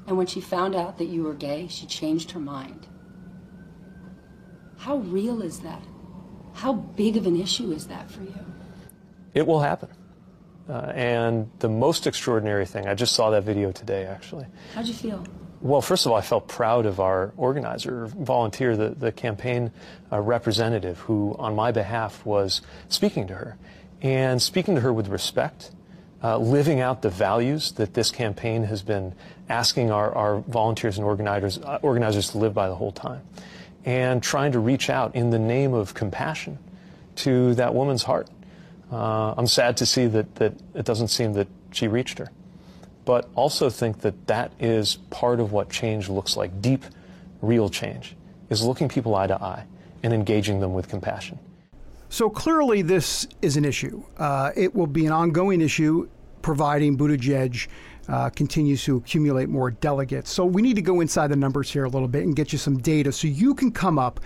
And 0.06 0.16
when 0.16 0.26
she 0.26 0.40
found 0.40 0.74
out 0.74 0.98
that 0.98 1.06
you 1.06 1.24
were 1.24 1.34
gay, 1.34 1.68
she 1.68 1.86
changed 1.86 2.30
her 2.32 2.40
mind. 2.40 2.86
How 4.78 4.98
real 4.98 5.42
is 5.42 5.60
that? 5.60 5.82
How 6.54 6.72
big 6.72 7.16
of 7.16 7.26
an 7.26 7.40
issue 7.40 7.72
is 7.72 7.88
that 7.88 8.10
for 8.10 8.22
you? 8.22 8.34
It 9.34 9.46
will 9.46 9.60
happen. 9.60 9.88
Uh, 10.68 10.92
and 10.94 11.50
the 11.58 11.68
most 11.68 12.06
extraordinary 12.06 12.66
thing, 12.66 12.86
I 12.88 12.94
just 12.94 13.14
saw 13.14 13.30
that 13.30 13.44
video 13.44 13.72
today 13.72 14.06
actually. 14.06 14.46
How'd 14.74 14.86
you 14.86 14.94
feel? 14.94 15.24
Well, 15.60 15.80
first 15.80 16.06
of 16.06 16.12
all, 16.12 16.18
I 16.18 16.22
felt 16.22 16.48
proud 16.48 16.86
of 16.86 17.00
our 17.00 17.32
organizer, 17.36 18.06
volunteer, 18.06 18.76
the, 18.76 18.90
the 18.90 19.10
campaign 19.10 19.72
uh, 20.12 20.20
representative 20.20 20.98
who, 21.00 21.34
on 21.38 21.54
my 21.54 21.72
behalf, 21.72 22.24
was 22.26 22.62
speaking 22.88 23.26
to 23.28 23.34
her 23.34 23.58
and 24.02 24.40
speaking 24.40 24.74
to 24.74 24.80
her 24.82 24.92
with 24.92 25.08
respect, 25.08 25.70
uh, 26.22 26.38
living 26.38 26.80
out 26.80 27.02
the 27.02 27.10
values 27.10 27.72
that 27.72 27.94
this 27.94 28.10
campaign 28.10 28.64
has 28.64 28.82
been 28.82 29.14
asking 29.48 29.90
our, 29.90 30.12
our 30.14 30.38
volunteers 30.40 30.98
and 30.98 31.06
organizers, 31.06 31.58
uh, 31.58 31.78
organizers 31.82 32.30
to 32.30 32.38
live 32.38 32.54
by 32.54 32.68
the 32.68 32.74
whole 32.74 32.92
time, 32.92 33.22
and 33.84 34.22
trying 34.22 34.52
to 34.52 34.58
reach 34.58 34.90
out 34.90 35.14
in 35.14 35.30
the 35.30 35.38
name 35.38 35.74
of 35.74 35.94
compassion 35.94 36.58
to 37.16 37.54
that 37.54 37.74
woman's 37.74 38.02
heart. 38.02 38.28
Uh, 38.90 39.34
I'm 39.36 39.46
sad 39.46 39.76
to 39.78 39.86
see 39.86 40.06
that, 40.06 40.34
that 40.36 40.54
it 40.74 40.84
doesn't 40.84 41.08
seem 41.08 41.32
that 41.34 41.48
she 41.72 41.88
reached 41.88 42.18
her 42.18 42.30
but 43.06 43.30
also 43.36 43.70
think 43.70 44.00
that 44.00 44.26
that 44.26 44.52
is 44.60 44.96
part 45.10 45.40
of 45.40 45.52
what 45.52 45.70
change 45.70 46.10
looks 46.10 46.36
like. 46.36 46.60
Deep, 46.60 46.84
real 47.40 47.70
change 47.70 48.14
is 48.50 48.62
looking 48.62 48.88
people 48.88 49.14
eye 49.14 49.28
to 49.28 49.40
eye 49.40 49.64
and 50.02 50.12
engaging 50.12 50.60
them 50.60 50.74
with 50.74 50.88
compassion. 50.88 51.38
So 52.08 52.30
clearly, 52.30 52.82
this 52.82 53.26
is 53.42 53.56
an 53.56 53.64
issue. 53.64 54.04
Uh, 54.16 54.52
it 54.54 54.74
will 54.74 54.86
be 54.86 55.06
an 55.06 55.12
ongoing 55.12 55.60
issue, 55.60 56.08
providing 56.42 56.96
Buttigieg 56.96 57.68
uh, 58.08 58.30
continues 58.30 58.84
to 58.84 58.96
accumulate 58.96 59.48
more 59.48 59.70
delegates. 59.70 60.30
So 60.30 60.44
we 60.44 60.62
need 60.62 60.76
to 60.76 60.82
go 60.82 61.00
inside 61.00 61.28
the 61.28 61.36
numbers 61.36 61.70
here 61.70 61.84
a 61.84 61.88
little 61.88 62.08
bit 62.08 62.22
and 62.22 62.36
get 62.36 62.52
you 62.52 62.58
some 62.58 62.78
data 62.78 63.10
so 63.10 63.26
you 63.26 63.54
can 63.54 63.72
come 63.72 63.98
up 63.98 64.20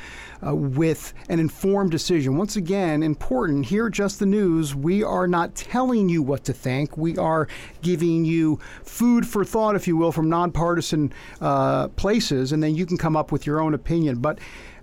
uh, 0.46 0.54
with 0.54 1.14
an 1.28 1.40
informed 1.40 1.90
decision. 1.90 2.36
Once 2.36 2.56
again, 2.56 3.02
important 3.02 3.66
here, 3.66 3.88
just 3.88 4.18
the 4.18 4.26
news. 4.26 4.74
We 4.74 5.02
are 5.02 5.26
not 5.26 5.54
telling 5.54 6.08
you 6.08 6.22
what 6.22 6.44
to 6.44 6.52
think. 6.52 6.96
We 6.96 7.16
are 7.16 7.48
giving 7.80 8.24
you 8.24 8.58
food 8.84 9.26
for 9.26 9.44
thought, 9.44 9.76
if 9.76 9.88
you 9.88 9.96
will, 9.96 10.12
from 10.12 10.28
nonpartisan 10.28 11.12
uh, 11.40 11.88
places, 11.88 12.52
and 12.52 12.62
then 12.62 12.74
you 12.74 12.84
can 12.84 12.98
come 12.98 13.16
up 13.16 13.32
with 13.32 13.46
your 13.46 13.60
own 13.60 13.72
opinion. 13.72 14.18
But 14.18 14.38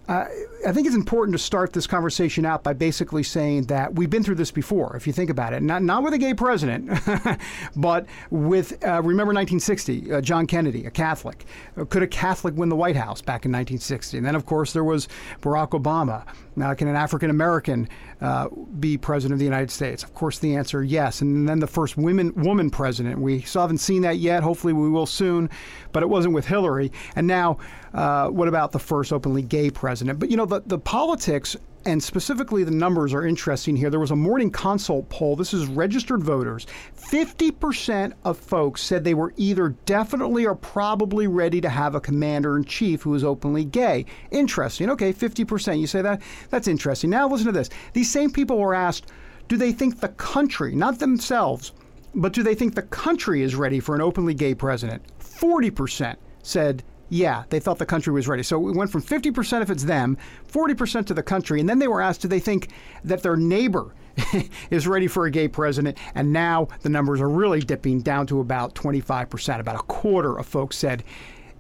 uh, 0.07 0.25
I 0.65 0.71
think 0.71 0.87
it's 0.87 0.95
important 0.95 1.33
to 1.33 1.43
start 1.43 1.73
this 1.73 1.85
conversation 1.85 2.45
out 2.45 2.63
by 2.63 2.73
basically 2.73 3.23
saying 3.23 3.63
that 3.63 3.95
we've 3.95 4.09
been 4.09 4.23
through 4.23 4.35
this 4.35 4.51
before, 4.51 4.95
if 4.95 5.05
you 5.05 5.13
think 5.13 5.29
about 5.29 5.53
it. 5.53 5.61
Not, 5.61 5.83
not 5.83 6.03
with 6.03 6.13
a 6.13 6.17
gay 6.17 6.33
president, 6.33 6.89
but 7.75 8.05
with, 8.29 8.73
uh, 8.85 9.01
remember 9.01 9.33
1960, 9.33 10.13
uh, 10.13 10.21
John 10.21 10.47
Kennedy, 10.47 10.85
a 10.85 10.91
Catholic. 10.91 11.45
Could 11.89 12.03
a 12.03 12.07
Catholic 12.07 12.55
win 12.55 12.69
the 12.69 12.75
White 12.75 12.95
House 12.95 13.21
back 13.21 13.45
in 13.45 13.51
1960? 13.51 14.17
And 14.17 14.25
then, 14.25 14.35
of 14.35 14.45
course, 14.45 14.71
there 14.73 14.83
was 14.83 15.07
Barack 15.41 15.69
Obama. 15.69 16.25
Now, 16.57 16.73
can 16.73 16.87
an 16.87 16.95
African 16.95 17.29
American 17.29 17.87
uh, 18.19 18.49
be 18.79 18.97
president 18.97 19.33
of 19.33 19.39
the 19.39 19.45
United 19.45 19.69
States? 19.69 20.03
Of 20.03 20.13
course, 20.15 20.39
the 20.39 20.55
answer 20.55 20.83
yes. 20.83 21.21
And 21.21 21.47
then 21.47 21.59
the 21.59 21.67
first 21.67 21.97
women 21.97 22.33
woman 22.35 22.69
president. 22.71 23.19
We 23.19 23.41
still 23.41 23.61
haven't 23.61 23.77
seen 23.77 24.01
that 24.01 24.17
yet. 24.17 24.41
Hopefully, 24.41 24.73
we 24.73 24.89
will 24.89 25.05
soon. 25.05 25.49
But 25.91 26.01
it 26.03 26.09
wasn't 26.09 26.33
with 26.33 26.47
Hillary. 26.47 26.91
And 27.15 27.27
now, 27.27 27.59
uh, 27.93 28.29
what 28.29 28.47
about 28.47 28.71
the 28.71 28.79
first 28.79 29.13
openly 29.13 29.43
gay 29.43 29.69
president? 29.69 30.19
But 30.19 30.31
you 30.31 30.37
know, 30.37 30.45
the 30.45 30.61
the 30.65 30.79
politics 30.79 31.55
and 31.85 32.01
specifically 32.01 32.63
the 32.63 32.71
numbers 32.71 33.13
are 33.13 33.25
interesting 33.25 33.75
here. 33.75 33.89
There 33.89 33.99
was 33.99 34.11
a 34.11 34.15
morning 34.15 34.51
consult 34.51 35.07
poll. 35.09 35.35
This 35.35 35.53
is 35.53 35.67
registered 35.67 36.23
voters. 36.23 36.67
50% 36.97 38.13
of 38.25 38.37
folks 38.37 38.81
said 38.81 39.03
they 39.03 39.13
were 39.13 39.33
either 39.37 39.69
definitely 39.85 40.45
or 40.45 40.55
probably 40.55 41.27
ready 41.27 41.61
to 41.61 41.69
have 41.69 41.95
a 41.95 42.01
commander 42.01 42.57
in 42.57 42.65
chief 42.65 43.03
who 43.03 43.15
is 43.15 43.23
openly 43.23 43.63
gay. 43.63 44.05
Interesting. 44.31 44.89
Okay, 44.89 45.13
50%. 45.13 45.79
You 45.79 45.87
say 45.87 46.01
that? 46.01 46.21
That's 46.49 46.67
interesting. 46.67 47.09
Now 47.09 47.27
listen 47.27 47.47
to 47.47 47.51
this. 47.53 47.69
These 47.93 48.11
same 48.11 48.31
people 48.31 48.57
were 48.57 48.75
asked, 48.75 49.11
do 49.47 49.55
they 49.55 49.71
think 49.71 49.99
the 49.99 50.09
country, 50.09 50.75
not 50.75 50.99
themselves, 50.99 51.71
but 52.13 52.33
do 52.33 52.43
they 52.43 52.55
think 52.55 52.75
the 52.75 52.81
country 52.81 53.43
is 53.43 53.55
ready 53.55 53.79
for 53.79 53.95
an 53.95 54.01
openly 54.01 54.33
gay 54.33 54.53
president? 54.53 55.01
40% 55.19 56.15
said 56.43 56.83
yeah, 57.09 57.43
they 57.49 57.59
thought 57.59 57.77
the 57.77 57.85
country 57.85 58.11
was 58.13 58.27
ready. 58.27 58.43
So 58.43 58.59
we 58.59 58.71
went 58.71 58.91
from 58.91 59.01
50% 59.01 59.61
if 59.61 59.69
it's 59.69 59.83
them, 59.83 60.17
40% 60.51 61.05
to 61.07 61.13
the 61.13 61.23
country. 61.23 61.59
And 61.59 61.69
then 61.69 61.79
they 61.79 61.87
were 61.87 62.01
asked, 62.01 62.21
do 62.21 62.27
they 62.27 62.39
think 62.39 62.69
that 63.03 63.23
their 63.23 63.37
neighbor 63.37 63.93
is 64.69 64.87
ready 64.87 65.07
for 65.07 65.25
a 65.25 65.31
gay 65.31 65.47
president? 65.47 65.97
And 66.15 66.33
now 66.33 66.67
the 66.81 66.89
numbers 66.89 67.21
are 67.21 67.29
really 67.29 67.61
dipping 67.61 68.01
down 68.01 68.27
to 68.27 68.41
about 68.41 68.75
25%. 68.75 69.59
About 69.59 69.75
a 69.75 69.83
quarter 69.83 70.37
of 70.37 70.45
folks 70.45 70.77
said, 70.77 71.03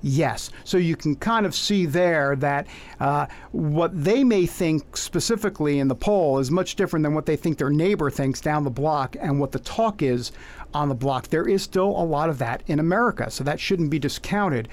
Yes. 0.03 0.51
So 0.63 0.77
you 0.77 0.95
can 0.95 1.15
kind 1.15 1.45
of 1.45 1.55
see 1.55 1.87
there 1.87 2.35
that 2.35 2.67
uh, 2.99 3.25
what 3.51 4.03
they 4.03 4.23
may 4.23 4.45
think 4.45 4.95
specifically 4.95 5.79
in 5.79 5.87
the 5.87 5.95
poll 5.95 6.37
is 6.37 6.51
much 6.51 6.75
different 6.75 7.03
than 7.03 7.15
what 7.15 7.25
they 7.25 7.35
think 7.35 7.57
their 7.57 7.71
neighbor 7.71 8.11
thinks 8.11 8.39
down 8.39 8.63
the 8.63 8.69
block 8.69 9.15
and 9.19 9.39
what 9.39 9.51
the 9.51 9.59
talk 9.59 10.03
is 10.03 10.31
on 10.71 10.87
the 10.89 10.95
block. 10.95 11.29
There 11.29 11.47
is 11.47 11.63
still 11.63 11.89
a 11.89 12.05
lot 12.05 12.29
of 12.29 12.37
that 12.37 12.61
in 12.67 12.79
America, 12.79 13.31
so 13.31 13.43
that 13.43 13.59
shouldn't 13.59 13.89
be 13.89 13.97
discounted. 13.97 14.69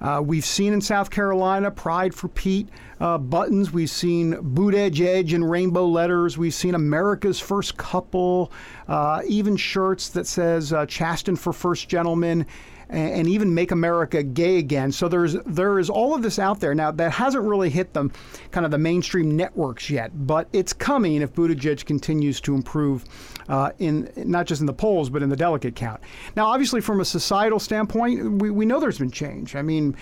Uh, 0.00 0.22
we've 0.24 0.44
seen 0.44 0.72
in 0.72 0.80
South 0.80 1.10
Carolina 1.10 1.70
Pride 1.70 2.14
for 2.14 2.28
Pete 2.28 2.68
uh, 3.00 3.18
buttons. 3.18 3.72
We've 3.72 3.90
seen 3.90 4.38
Boot 4.40 4.74
Edge 4.74 5.00
Edge 5.00 5.32
and 5.32 5.48
rainbow 5.48 5.86
letters. 5.86 6.38
We've 6.38 6.54
seen 6.54 6.74
America's 6.74 7.40
First 7.40 7.76
Couple, 7.76 8.52
uh, 8.86 9.22
even 9.26 9.56
shirts 9.56 10.08
that 10.10 10.26
says 10.26 10.72
uh, 10.72 10.86
Chasten 10.86 11.36
for 11.36 11.52
First 11.52 11.88
Gentleman 11.88 12.46
and, 12.88 13.12
and 13.12 13.28
even 13.28 13.54
make 13.54 13.70
America 13.70 14.22
gay 14.22 14.58
again. 14.58 14.92
So 14.92 15.08
there's 15.08 15.34
there 15.46 15.78
is 15.78 15.90
all 15.90 16.14
of 16.14 16.22
this 16.22 16.38
out 16.38 16.60
there 16.60 16.74
now 16.74 16.90
that 16.92 17.12
hasn't 17.12 17.44
really 17.44 17.70
hit 17.70 17.92
them 17.92 18.12
kind 18.50 18.64
of 18.64 18.70
the 18.70 18.78
mainstream 18.78 19.36
networks 19.36 19.90
yet, 19.90 20.26
but 20.26 20.48
it's 20.52 20.72
coming 20.72 21.22
if 21.22 21.32
Buttigieg 21.34 21.84
continues 21.84 22.40
to 22.42 22.54
improve 22.54 23.04
uh, 23.48 23.72
in 23.78 24.10
not 24.16 24.46
just 24.46 24.60
in 24.60 24.66
the 24.66 24.72
polls 24.72 25.10
but 25.10 25.22
in 25.22 25.28
the 25.28 25.36
delegate 25.36 25.74
count. 25.74 26.00
Now, 26.36 26.46
obviously, 26.46 26.80
from 26.80 27.00
a 27.00 27.04
societal 27.04 27.58
standpoint, 27.58 28.40
we, 28.40 28.50
we 28.50 28.66
know 28.66 28.80
there's 28.80 28.98
been 28.98 29.10
change. 29.10 29.54
I 29.54 29.62
mean 29.62 29.96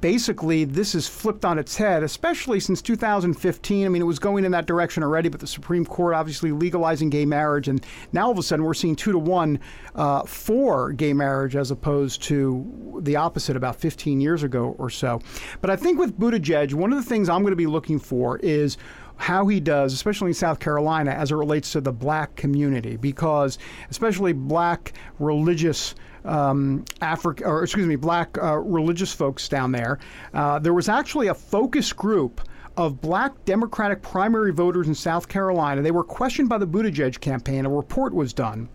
basically 0.00 0.64
this 0.64 0.94
is 0.94 1.08
flipped 1.08 1.44
on 1.44 1.58
its 1.58 1.76
head, 1.76 2.02
especially 2.02 2.60
since 2.60 2.80
2015. 2.80 3.84
I 3.84 3.88
mean, 3.88 4.02
it 4.02 4.04
was 4.04 4.18
going 4.18 4.44
in 4.44 4.52
that 4.52 4.66
direction 4.66 5.02
already, 5.02 5.28
but 5.28 5.40
the 5.40 5.46
Supreme 5.46 5.84
Court 5.84 6.14
obviously 6.14 6.52
legalizing 6.52 7.10
gay 7.10 7.24
marriage, 7.24 7.68
and 7.68 7.84
now 8.12 8.26
all 8.26 8.32
of 8.32 8.38
a 8.38 8.42
sudden 8.42 8.64
we're 8.64 8.74
seeing 8.74 8.96
two 8.96 9.12
to 9.12 9.18
one 9.18 9.58
uh, 9.94 10.22
for 10.22 10.92
gay 10.92 11.12
marriage 11.12 11.56
as 11.56 11.70
opposed 11.70 12.22
to 12.24 13.00
the 13.02 13.16
opposite 13.16 13.56
about 13.56 13.76
15 13.76 14.20
years 14.20 14.42
ago 14.42 14.76
or 14.78 14.90
so. 14.90 15.20
But 15.60 15.70
I 15.70 15.76
think 15.76 15.98
with 15.98 16.18
Buttigieg, 16.18 16.74
one 16.74 16.92
of 16.92 17.02
the 17.02 17.08
things 17.08 17.28
I'm 17.28 17.42
going 17.42 17.52
to 17.52 17.56
be 17.56 17.66
looking 17.66 17.98
for 17.98 18.38
is 18.38 18.76
how 19.16 19.48
he 19.48 19.58
does, 19.58 19.92
especially 19.92 20.28
in 20.28 20.34
South 20.34 20.60
Carolina, 20.60 21.10
as 21.10 21.32
it 21.32 21.34
relates 21.34 21.72
to 21.72 21.80
the 21.80 21.92
black 21.92 22.36
community, 22.36 22.96
because 22.96 23.58
especially 23.90 24.32
black 24.32 24.92
religious 25.18 25.96
um, 26.24 26.84
or 27.44 27.62
excuse 27.62 27.86
me, 27.86 27.96
black 27.96 28.36
uh, 28.42 28.58
religious 28.58 29.12
folks 29.12 29.48
down 29.48 29.72
there, 29.72 29.98
uh, 30.34 30.58
there 30.58 30.74
was 30.74 30.88
actually 30.88 31.28
a 31.28 31.34
focus 31.34 31.92
group 31.92 32.40
of 32.76 33.00
black 33.00 33.44
Democratic 33.44 34.02
primary 34.02 34.52
voters 34.52 34.86
in 34.86 34.94
South 34.94 35.28
Carolina. 35.28 35.82
They 35.82 35.90
were 35.90 36.04
questioned 36.04 36.48
by 36.48 36.58
the 36.58 36.66
Buttigieg 36.66 37.20
campaign. 37.20 37.66
A 37.66 37.70
report 37.70 38.14
was 38.14 38.32
done. 38.32 38.68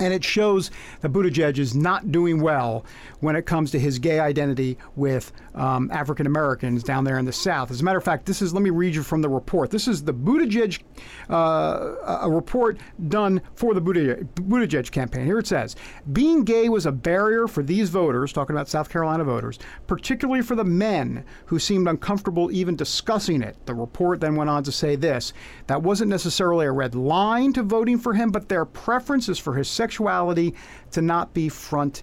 And 0.00 0.12
it 0.12 0.24
shows 0.24 0.70
that 1.00 1.12
Buttigieg 1.12 1.58
is 1.58 1.74
not 1.74 2.12
doing 2.12 2.40
well 2.40 2.84
when 3.20 3.36
it 3.36 3.46
comes 3.46 3.70
to 3.70 3.78
his 3.78 3.98
gay 3.98 4.20
identity 4.20 4.76
with 4.94 5.32
um, 5.54 5.90
African 5.90 6.26
Americans 6.26 6.82
down 6.82 7.04
there 7.04 7.18
in 7.18 7.24
the 7.24 7.32
South. 7.32 7.70
As 7.70 7.80
a 7.80 7.84
matter 7.84 7.98
of 7.98 8.04
fact, 8.04 8.26
this 8.26 8.42
is, 8.42 8.52
let 8.52 8.62
me 8.62 8.70
read 8.70 8.94
you 8.94 9.02
from 9.02 9.22
the 9.22 9.28
report. 9.28 9.70
This 9.70 9.88
is 9.88 10.04
the 10.04 10.12
Buttigieg, 10.12 10.82
uh, 11.30 11.94
a 12.22 12.30
report 12.30 12.78
done 13.08 13.40
for 13.54 13.74
the 13.74 13.80
Buttigieg, 13.80 14.90
campaign. 14.90 15.24
Here 15.24 15.38
it 15.38 15.46
says 15.46 15.76
Being 16.12 16.44
gay 16.44 16.68
was 16.68 16.86
a 16.86 16.92
barrier 16.92 17.48
for 17.48 17.62
these 17.62 17.90
voters, 17.90 18.32
talking 18.32 18.54
about 18.54 18.68
South 18.68 18.88
Carolina 18.88 19.24
voters, 19.24 19.58
particularly 19.86 20.42
for 20.42 20.54
the 20.54 20.64
men 20.64 21.24
who 21.46 21.58
seemed 21.58 21.88
uncomfortable 21.88 22.50
even 22.50 22.76
discussing 22.76 23.42
it. 23.42 23.56
The 23.66 23.74
report 23.74 24.20
then 24.20 24.36
went 24.36 24.50
on 24.50 24.62
to 24.64 24.72
say 24.72 24.96
this 24.96 25.32
that 25.66 25.82
wasn't 25.82 26.10
necessarily 26.10 26.66
a 26.66 26.72
red 26.72 26.94
line 26.94 27.52
to 27.54 27.62
voting 27.62 27.98
for 27.98 28.14
him, 28.14 28.30
but 28.30 28.48
their 28.48 28.64
preferences 28.64 29.38
for 29.38 29.54
his 29.54 29.68
sexuality 29.86 30.52
to 30.90 31.00
not 31.00 31.32
be 31.32 31.48
front 31.48 32.02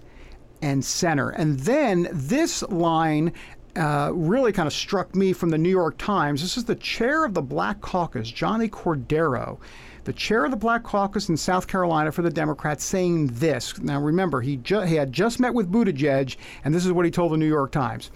and 0.62 0.82
center. 0.82 1.28
And 1.30 1.60
then 1.60 2.08
this 2.10 2.62
line 2.62 3.34
uh, 3.76 4.10
really 4.14 4.52
kind 4.52 4.66
of 4.66 4.72
struck 4.72 5.14
me 5.14 5.34
from 5.34 5.50
the 5.50 5.58
New 5.58 5.68
York 5.68 5.98
Times. 5.98 6.40
This 6.40 6.56
is 6.56 6.64
the 6.64 6.76
chair 6.76 7.26
of 7.26 7.34
the 7.34 7.42
Black 7.42 7.82
Caucus, 7.82 8.30
Johnny 8.30 8.68
Cordero, 8.68 9.58
the 10.04 10.14
chair 10.14 10.46
of 10.46 10.50
the 10.50 10.56
Black 10.56 10.82
Caucus 10.82 11.28
in 11.28 11.36
South 11.36 11.66
Carolina 11.66 12.10
for 12.10 12.22
the 12.22 12.30
Democrats, 12.30 12.84
saying 12.84 13.26
this. 13.26 13.78
Now, 13.78 14.00
remember, 14.00 14.40
he, 14.40 14.56
ju- 14.56 14.80
he 14.80 14.94
had 14.94 15.12
just 15.12 15.38
met 15.38 15.52
with 15.52 15.70
Buttigieg, 15.70 16.36
and 16.64 16.74
this 16.74 16.86
is 16.86 16.92
what 16.92 17.04
he 17.04 17.10
told 17.10 17.32
the 17.32 17.36
New 17.36 17.48
York 17.48 17.72
Times. 17.72 18.10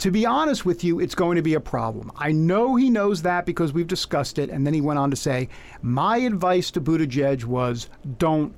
To 0.00 0.12
be 0.12 0.24
honest 0.24 0.64
with 0.64 0.84
you, 0.84 1.00
it's 1.00 1.16
going 1.16 1.36
to 1.36 1.42
be 1.42 1.54
a 1.54 1.60
problem. 1.60 2.12
I 2.16 2.30
know 2.30 2.76
he 2.76 2.88
knows 2.88 3.22
that 3.22 3.46
because 3.46 3.72
we've 3.72 3.88
discussed 3.88 4.38
it. 4.38 4.48
And 4.48 4.64
then 4.64 4.72
he 4.72 4.80
went 4.80 5.00
on 5.00 5.10
to 5.10 5.16
say, 5.16 5.48
My 5.82 6.18
advice 6.18 6.70
to 6.72 6.80
Buttigieg 6.80 7.44
was 7.44 7.88
don't 8.16 8.54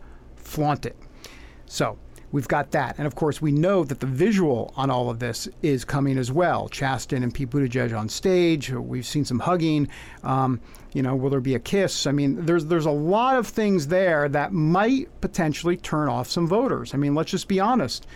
flaunt 0.50 0.85
it. 0.85 0.97
So 1.66 1.97
we've 2.33 2.49
got 2.49 2.73
that. 2.73 2.97
And 2.99 3.07
of 3.07 3.14
course, 3.14 3.40
we 3.40 3.52
know 3.52 3.85
that 3.85 4.00
the 4.00 4.07
visual 4.07 4.73
on 4.76 4.90
all 4.90 5.09
of 5.09 5.19
this 5.19 5.49
is 5.62 5.85
coming 5.85 6.19
as 6.19 6.33
well. 6.33 6.69
Chasten 6.69 7.23
and 7.23 7.33
Pete 7.33 7.50
Buttigieg 7.50 7.97
on 7.97 8.09
stage. 8.09 8.71
We've 8.71 9.07
seen 9.07 9.25
some 9.25 9.38
hugging. 9.38 9.88
Um, 10.25 10.61
you 10.92 11.02
know, 11.02 11.14
will 11.14 11.30
there 11.30 11.40
be 11.40 11.54
a 11.54 11.61
kiss? 11.61 12.07
I 12.07 12.12
mean, 12.12 12.45
there's 12.45 12.66
there's 12.66 12.87
a 12.87 12.90
lot 12.90 13.37
of 13.37 13.47
things 13.47 13.87
there 13.87 14.28
that 14.28 14.52
might 14.52 15.09
potentially 15.21 15.76
turn 15.76 16.09
off 16.09 16.28
some 16.28 16.49
voters. 16.49 16.92
I 16.95 16.97
mean, 16.97 17.14
let's 17.14 17.30
just 17.30 17.49
be 17.49 17.61
honest. 17.61 18.07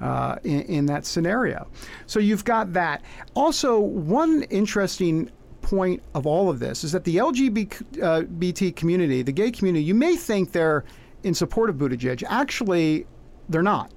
Uh, 0.00 0.36
in, 0.42 0.62
in 0.62 0.86
that 0.86 1.06
scenario. 1.06 1.68
So 2.06 2.18
you've 2.18 2.44
got 2.44 2.72
that. 2.72 3.00
Also, 3.34 3.78
one 3.78 4.42
interesting 4.50 5.30
point 5.62 6.02
of 6.14 6.26
all 6.26 6.50
of 6.50 6.58
this 6.58 6.82
is 6.82 6.90
that 6.92 7.04
the 7.04 7.16
LGBT 7.16 8.68
uh, 8.68 8.72
community, 8.74 9.22
the 9.22 9.32
gay 9.32 9.52
community, 9.52 9.84
you 9.84 9.94
may 9.94 10.16
think 10.16 10.50
they're 10.50 10.84
in 11.24 11.34
support 11.34 11.70
of 11.70 11.76
Buttigieg. 11.76 12.22
Actually, 12.28 13.06
they're 13.48 13.62
not. 13.62 13.90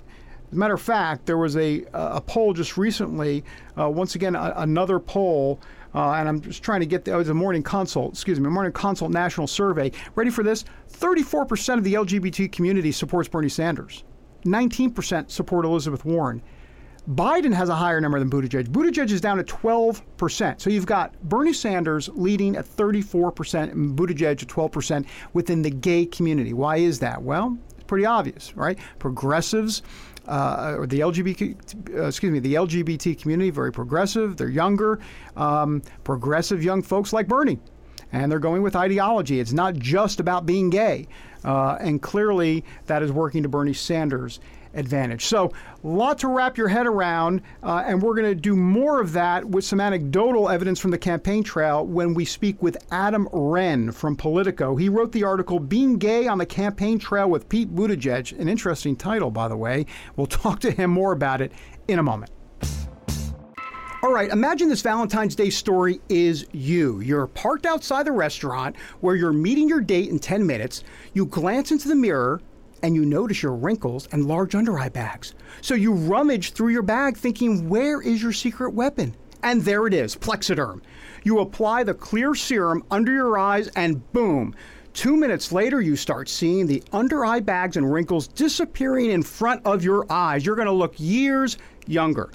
As 0.48 0.54
a 0.54 0.56
matter 0.56 0.74
of 0.74 0.82
fact, 0.82 1.26
there 1.26 1.38
was 1.38 1.58
a, 1.58 1.86
a 1.94 2.22
poll 2.22 2.54
just 2.54 2.78
recently, 2.78 3.44
uh, 3.78 3.90
once 3.90 4.16
again, 4.16 4.36
a, 4.36 4.54
another 4.58 4.98
poll, 4.98 5.60
uh, 5.94 6.12
and 6.12 6.30
I'm 6.30 6.40
just 6.40 6.64
trying 6.64 6.80
to 6.80 6.86
get 6.86 7.04
the, 7.04 7.12
oh, 7.12 7.20
a 7.20 7.34
morning 7.34 7.64
consult, 7.64 8.14
excuse 8.14 8.40
me, 8.40 8.50
morning 8.50 8.72
consult 8.72 9.12
national 9.12 9.48
survey. 9.48 9.92
Ready 10.16 10.30
for 10.30 10.44
this? 10.44 10.64
34% 10.94 11.78
of 11.78 11.84
the 11.84 11.96
LGBT 11.96 12.52
community 12.52 12.92
supports 12.94 13.28
Bernie 13.28 13.50
Sanders. 13.50 14.06
19% 14.46 15.30
support 15.30 15.66
Elizabeth 15.66 16.06
Warren. 16.06 16.42
Biden 17.10 17.54
has 17.54 17.70
a 17.70 17.76
higher 17.76 18.02
number 18.02 18.20
than 18.20 18.30
Buttigieg. 18.30 18.68
Buttigieg 18.68 19.12
is 19.12 19.22
down 19.22 19.40
at 19.40 19.46
12%. 19.46 20.62
So 20.62 20.70
you've 20.70 20.86
got 20.86 21.18
Bernie 21.24 21.54
Sanders 21.54 22.10
leading 22.14 22.58
at 22.58 22.66
34% 22.66 23.72
and 23.72 23.98
Buttigieg 23.98 24.42
at 24.42 24.48
12% 24.48 25.06
within 25.34 25.62
the 25.62 25.70
gay 25.70 26.06
community. 26.06 26.52
Why 26.52 26.78
is 26.78 27.00
that? 27.00 27.22
Well, 27.22 27.58
it's 27.76 27.86
pretty 27.86 28.06
obvious, 28.06 28.56
right? 28.58 28.78
Progressives 29.00 29.84
uh, 30.28 30.76
or 30.78 30.86
the 30.86 31.00
LGBT, 31.00 31.96
uh, 31.98 32.08
excuse 32.08 32.32
me, 32.32 32.40
the 32.40 32.56
LGBT 32.56 33.22
community, 33.22 33.52
very 33.52 33.72
progressive. 33.72 34.36
They're 34.36 34.50
younger, 34.50 35.00
um, 35.38 35.82
progressive 36.04 36.62
young 36.62 36.82
folks 36.82 37.14
like 37.14 37.28
Bernie 37.30 37.60
and 38.12 38.32
they're 38.32 38.40
going 38.40 38.62
with 38.62 38.76
ideology. 38.76 39.40
It's 39.40 39.54
not 39.54 39.76
just 39.76 40.20
about 40.20 40.46
being 40.46 40.70
gay. 40.70 41.08
Uh, 41.44 41.78
and 41.80 42.02
clearly, 42.02 42.64
that 42.86 43.04
is 43.04 43.12
working 43.12 43.44
to 43.44 43.50
Bernie 43.50 43.74
Sanders' 43.74 44.40
advantage. 44.78 45.26
So, 45.26 45.52
a 45.84 45.88
lot 45.88 46.18
to 46.20 46.28
wrap 46.28 46.58
your 46.58 46.68
head 46.68 46.88
around, 46.88 47.42
uh, 47.64 47.84
and 47.86 48.02
we're 48.02 48.16
going 48.16 48.30
to 48.30 48.36
do 48.36 48.56
more 48.56 49.02
of 49.02 49.14
that 49.14 49.46
with 49.46 49.66
some 49.66 49.82
anecdotal 49.82 50.50
evidence 50.50 50.80
from 50.80 50.92
the 50.92 50.98
campaign 50.98 51.44
trail 51.44 51.86
when 51.86 52.14
we 52.14 52.26
speak 52.26 52.62
with 52.62 52.78
Adam 52.92 53.28
Wren 53.32 53.92
from 53.92 54.16
Politico. 54.16 54.76
He 54.76 54.90
wrote 54.90 55.12
the 55.12 55.24
article 55.24 55.60
Being 55.60 55.98
Gay 55.98 56.28
on 56.28 56.38
the 56.38 56.46
Campaign 56.46 57.00
Trail 57.00 57.30
with 57.30 57.50
Pete 57.50 57.76
Buttigieg, 57.76 58.38
an 58.40 58.48
interesting 58.48 58.96
title, 58.96 59.32
by 59.32 59.48
the 59.48 59.58
way. 59.58 59.86
We'll 60.16 60.28
talk 60.28 60.60
to 60.62 60.72
him 60.72 60.92
more 60.92 61.12
about 61.12 61.42
it 61.42 61.52
in 61.88 62.00
a 62.00 62.04
moment. 62.04 62.32
All 64.04 64.14
right, 64.14 64.30
imagine 64.30 64.70
this 64.70 64.84
Valentine's 64.84 65.36
Day 65.36 65.50
story 65.50 66.00
is 66.08 66.46
you. 66.52 67.00
You're 67.00 67.26
parked 67.26 67.66
outside 67.66 68.06
the 68.06 68.12
restaurant 68.12 68.76
where 69.00 69.16
you're 69.16 69.34
meeting 69.34 69.68
your 69.68 69.82
date 69.82 70.10
in 70.10 70.20
10 70.20 70.46
minutes. 70.46 70.84
You 71.14 71.26
glance 71.26 71.72
into 71.72 71.88
the 71.88 71.96
mirror 71.96 72.40
and 72.84 72.96
you 72.96 73.06
notice 73.06 73.42
your 73.44 73.54
wrinkles 73.54 74.08
and 74.12 74.26
large 74.26 74.56
under 74.56 74.78
eye 74.78 74.90
bags. 74.90 75.34
So 75.62 75.74
you 75.74 75.94
rummage 75.94 76.52
through 76.52 76.70
your 76.70 76.82
bag 76.82 77.18
thinking, 77.18 77.70
where 77.70 78.02
is 78.02 78.22
your 78.22 78.34
secret 78.34 78.74
weapon? 78.74 79.16
And 79.44 79.62
there 79.62 79.88
it 79.88 79.94
is, 79.94 80.16
Plexiderm. 80.16 80.82
You 81.24 81.40
apply 81.40 81.84
the 81.84 81.94
clear 81.94 82.36
serum 82.36 82.84
under 82.90 83.12
your 83.12 83.38
eyes 83.38 83.68
and 83.70 84.12
boom. 84.14 84.56
Two 84.94 85.16
minutes 85.16 85.52
later, 85.52 85.80
you 85.80 85.96
start 85.96 86.28
seeing 86.28 86.66
the 86.66 86.84
under 86.92 87.24
eye 87.24 87.40
bags 87.40 87.78
and 87.78 87.94
wrinkles 87.94 88.28
disappearing 88.28 89.12
in 89.12 89.22
front 89.22 89.64
of 89.66 89.84
your 89.84 90.06
eyes. 90.10 90.46
You're 90.46 90.56
going 90.56 90.68
to 90.68 90.72
look 90.72 90.96
years 90.98 91.58
younger. 91.86 92.32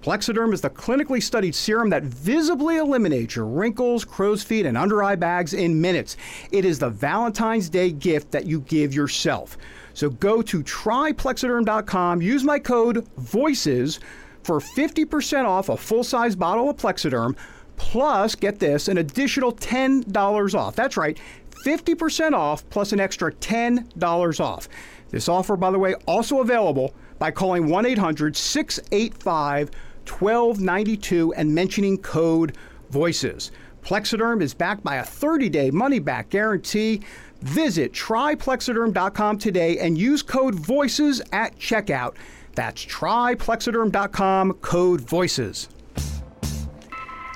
Plexiderm 0.00 0.52
is 0.52 0.60
the 0.60 0.68
clinically 0.68 1.22
studied 1.22 1.54
serum 1.54 1.88
that 1.88 2.02
visibly 2.02 2.76
eliminates 2.76 3.34
your 3.34 3.46
wrinkles, 3.46 4.04
crow's 4.04 4.42
feet, 4.42 4.66
and 4.66 4.76
under 4.76 5.02
eye 5.02 5.16
bags 5.16 5.54
in 5.54 5.80
minutes. 5.80 6.18
It 6.52 6.66
is 6.66 6.78
the 6.78 6.90
Valentine's 6.90 7.70
Day 7.70 7.90
gift 7.90 8.30
that 8.32 8.44
you 8.44 8.60
give 8.60 8.92
yourself. 8.92 9.56
So 9.94 10.10
go 10.10 10.42
to 10.42 10.62
tryplexiderm.com, 10.62 12.20
use 12.20 12.44
my 12.44 12.58
code 12.58 13.08
VOICES 13.16 14.00
for 14.42 14.60
50% 14.60 15.44
off 15.46 15.68
a 15.68 15.76
full 15.76 16.04
size 16.04 16.36
bottle 16.36 16.68
of 16.68 16.76
Plexiderm, 16.76 17.36
plus, 17.76 18.34
get 18.34 18.58
this, 18.58 18.88
an 18.88 18.98
additional 18.98 19.52
$10 19.52 20.54
off. 20.54 20.76
That's 20.76 20.96
right, 20.96 21.18
50% 21.64 22.32
off 22.32 22.68
plus 22.68 22.92
an 22.92 23.00
extra 23.00 23.32
$10 23.32 24.40
off. 24.40 24.68
This 25.10 25.28
offer, 25.28 25.56
by 25.56 25.70
the 25.70 25.78
way, 25.78 25.94
also 26.06 26.40
available 26.40 26.94
by 27.18 27.30
calling 27.30 27.68
1 27.68 27.86
800 27.86 28.36
685 28.36 29.70
1292 30.06 31.32
and 31.34 31.54
mentioning 31.54 31.98
code 31.98 32.56
VOICES. 32.90 33.50
Plexiderm 33.82 34.42
is 34.42 34.54
backed 34.54 34.82
by 34.82 34.96
a 34.96 35.04
30 35.04 35.48
day 35.48 35.70
money 35.70 35.98
back 35.98 36.30
guarantee. 36.30 37.02
Visit 37.44 37.92
tryplexiderm.com 37.92 39.36
today 39.36 39.78
and 39.78 39.98
use 39.98 40.22
code 40.22 40.54
VOICES 40.54 41.20
at 41.30 41.54
checkout. 41.58 42.14
That's 42.54 42.82
tryplexiderm.com, 42.86 44.54
code 44.54 45.02
VOICES. 45.02 45.68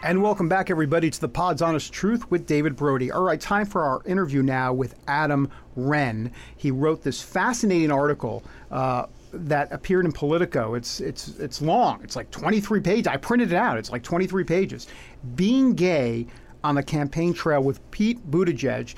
And 0.03 0.23
welcome 0.23 0.49
back, 0.49 0.71
everybody, 0.71 1.11
to 1.11 1.21
the 1.21 1.29
Pod's 1.29 1.61
Honest 1.61 1.93
Truth 1.93 2.31
with 2.31 2.47
David 2.47 2.75
Brody. 2.75 3.11
All 3.11 3.23
right, 3.23 3.39
time 3.39 3.67
for 3.67 3.83
our 3.85 4.01
interview 4.07 4.43
now 4.43 4.73
with 4.73 4.95
Adam 5.07 5.51
Wren. 5.77 6.33
He 6.57 6.71
wrote 6.71 7.03
this 7.03 7.21
fascinating 7.21 7.91
article 7.91 8.43
uh, 8.71 9.07
that 9.35 9.71
appeared 9.73 10.07
in 10.07 10.13
Politico. 10.13 10.73
It's 10.73 11.01
it's 11.01 11.39
it's 11.39 11.61
long. 11.61 12.01
It's 12.03 12.17
like 12.17 12.31
23 12.31 12.81
pages. 12.81 13.07
I 13.09 13.19
printed 13.19 13.53
it 13.53 13.57
out. 13.57 13.77
It's 13.77 13.93
like 13.93 14.03
23 14.03 14.45
pages. 14.45 14.87
Being 15.35 15.75
gay 15.75 16.29
on 16.65 16.75
the 16.75 16.83
campaign 16.83 17.35
trail 17.35 17.63
with 17.63 17.79
Pete 17.91 18.31
Buttigieg. 18.31 18.95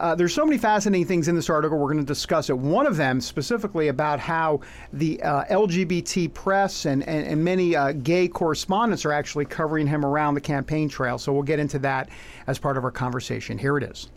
Uh, 0.00 0.14
there's 0.14 0.32
so 0.32 0.44
many 0.44 0.58
fascinating 0.58 1.06
things 1.06 1.28
in 1.28 1.34
this 1.34 1.50
article. 1.50 1.76
We're 1.76 1.92
going 1.92 1.98
to 1.98 2.04
discuss 2.04 2.50
it. 2.50 2.56
One 2.56 2.86
of 2.86 2.96
them 2.96 3.20
specifically 3.20 3.88
about 3.88 4.20
how 4.20 4.60
the 4.92 5.20
uh, 5.22 5.44
LGBT 5.46 6.32
press 6.34 6.84
and, 6.84 7.06
and, 7.08 7.26
and 7.26 7.42
many 7.42 7.74
uh, 7.74 7.92
gay 7.92 8.28
correspondents 8.28 9.04
are 9.04 9.12
actually 9.12 9.44
covering 9.44 9.86
him 9.86 10.04
around 10.04 10.34
the 10.34 10.40
campaign 10.40 10.88
trail. 10.88 11.18
So 11.18 11.32
we'll 11.32 11.42
get 11.42 11.58
into 11.58 11.78
that 11.80 12.10
as 12.46 12.58
part 12.58 12.76
of 12.76 12.84
our 12.84 12.92
conversation. 12.92 13.58
Here 13.58 13.76
it 13.76 13.82
is. 13.82 14.08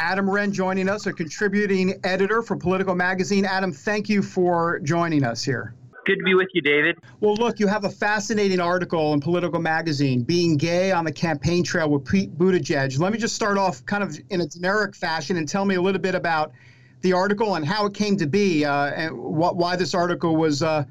Adam 0.00 0.28
Wren 0.28 0.52
joining 0.52 0.88
us, 0.88 1.06
a 1.06 1.12
contributing 1.12 2.00
editor 2.02 2.42
for 2.42 2.56
Politico 2.56 2.94
Magazine. 2.94 3.44
Adam, 3.44 3.72
thank 3.72 4.08
you 4.08 4.22
for 4.22 4.80
joining 4.80 5.22
us 5.22 5.44
here. 5.44 5.74
Good 6.06 6.18
to 6.18 6.24
be 6.24 6.34
with 6.34 6.48
you, 6.52 6.60
David. 6.60 6.98
Well, 7.20 7.34
look, 7.34 7.58
you 7.58 7.66
have 7.66 7.84
a 7.84 7.90
fascinating 7.90 8.60
article 8.60 9.14
in 9.14 9.20
Politico 9.20 9.58
Magazine, 9.58 10.22
Being 10.22 10.58
Gay 10.58 10.92
on 10.92 11.04
the 11.04 11.12
Campaign 11.12 11.64
Trail 11.64 11.88
with 11.88 12.04
Pete 12.04 12.36
Buttigieg. 12.36 12.98
Let 12.98 13.12
me 13.12 13.18
just 13.18 13.34
start 13.34 13.56
off 13.56 13.84
kind 13.86 14.02
of 14.02 14.18
in 14.28 14.42
a 14.42 14.46
generic 14.46 14.94
fashion 14.94 15.38
and 15.38 15.48
tell 15.48 15.64
me 15.64 15.76
a 15.76 15.82
little 15.82 16.00
bit 16.00 16.14
about 16.14 16.52
the 17.00 17.14
article 17.14 17.54
and 17.54 17.64
how 17.66 17.86
it 17.86 17.94
came 17.94 18.18
to 18.18 18.26
be 18.26 18.64
uh, 18.64 18.86
and 18.86 19.16
what, 19.16 19.56
why 19.56 19.76
this 19.76 19.94
article 19.94 20.36
was, 20.36 20.62
uh, 20.62 20.84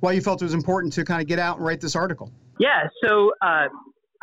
why 0.00 0.12
you 0.12 0.20
felt 0.20 0.40
it 0.42 0.44
was 0.44 0.54
important 0.54 0.92
to 0.92 1.04
kind 1.04 1.20
of 1.20 1.26
get 1.26 1.40
out 1.40 1.56
and 1.56 1.66
write 1.66 1.80
this 1.80 1.96
article. 1.96 2.30
Yeah, 2.60 2.86
so 3.04 3.32
uh, 3.42 3.66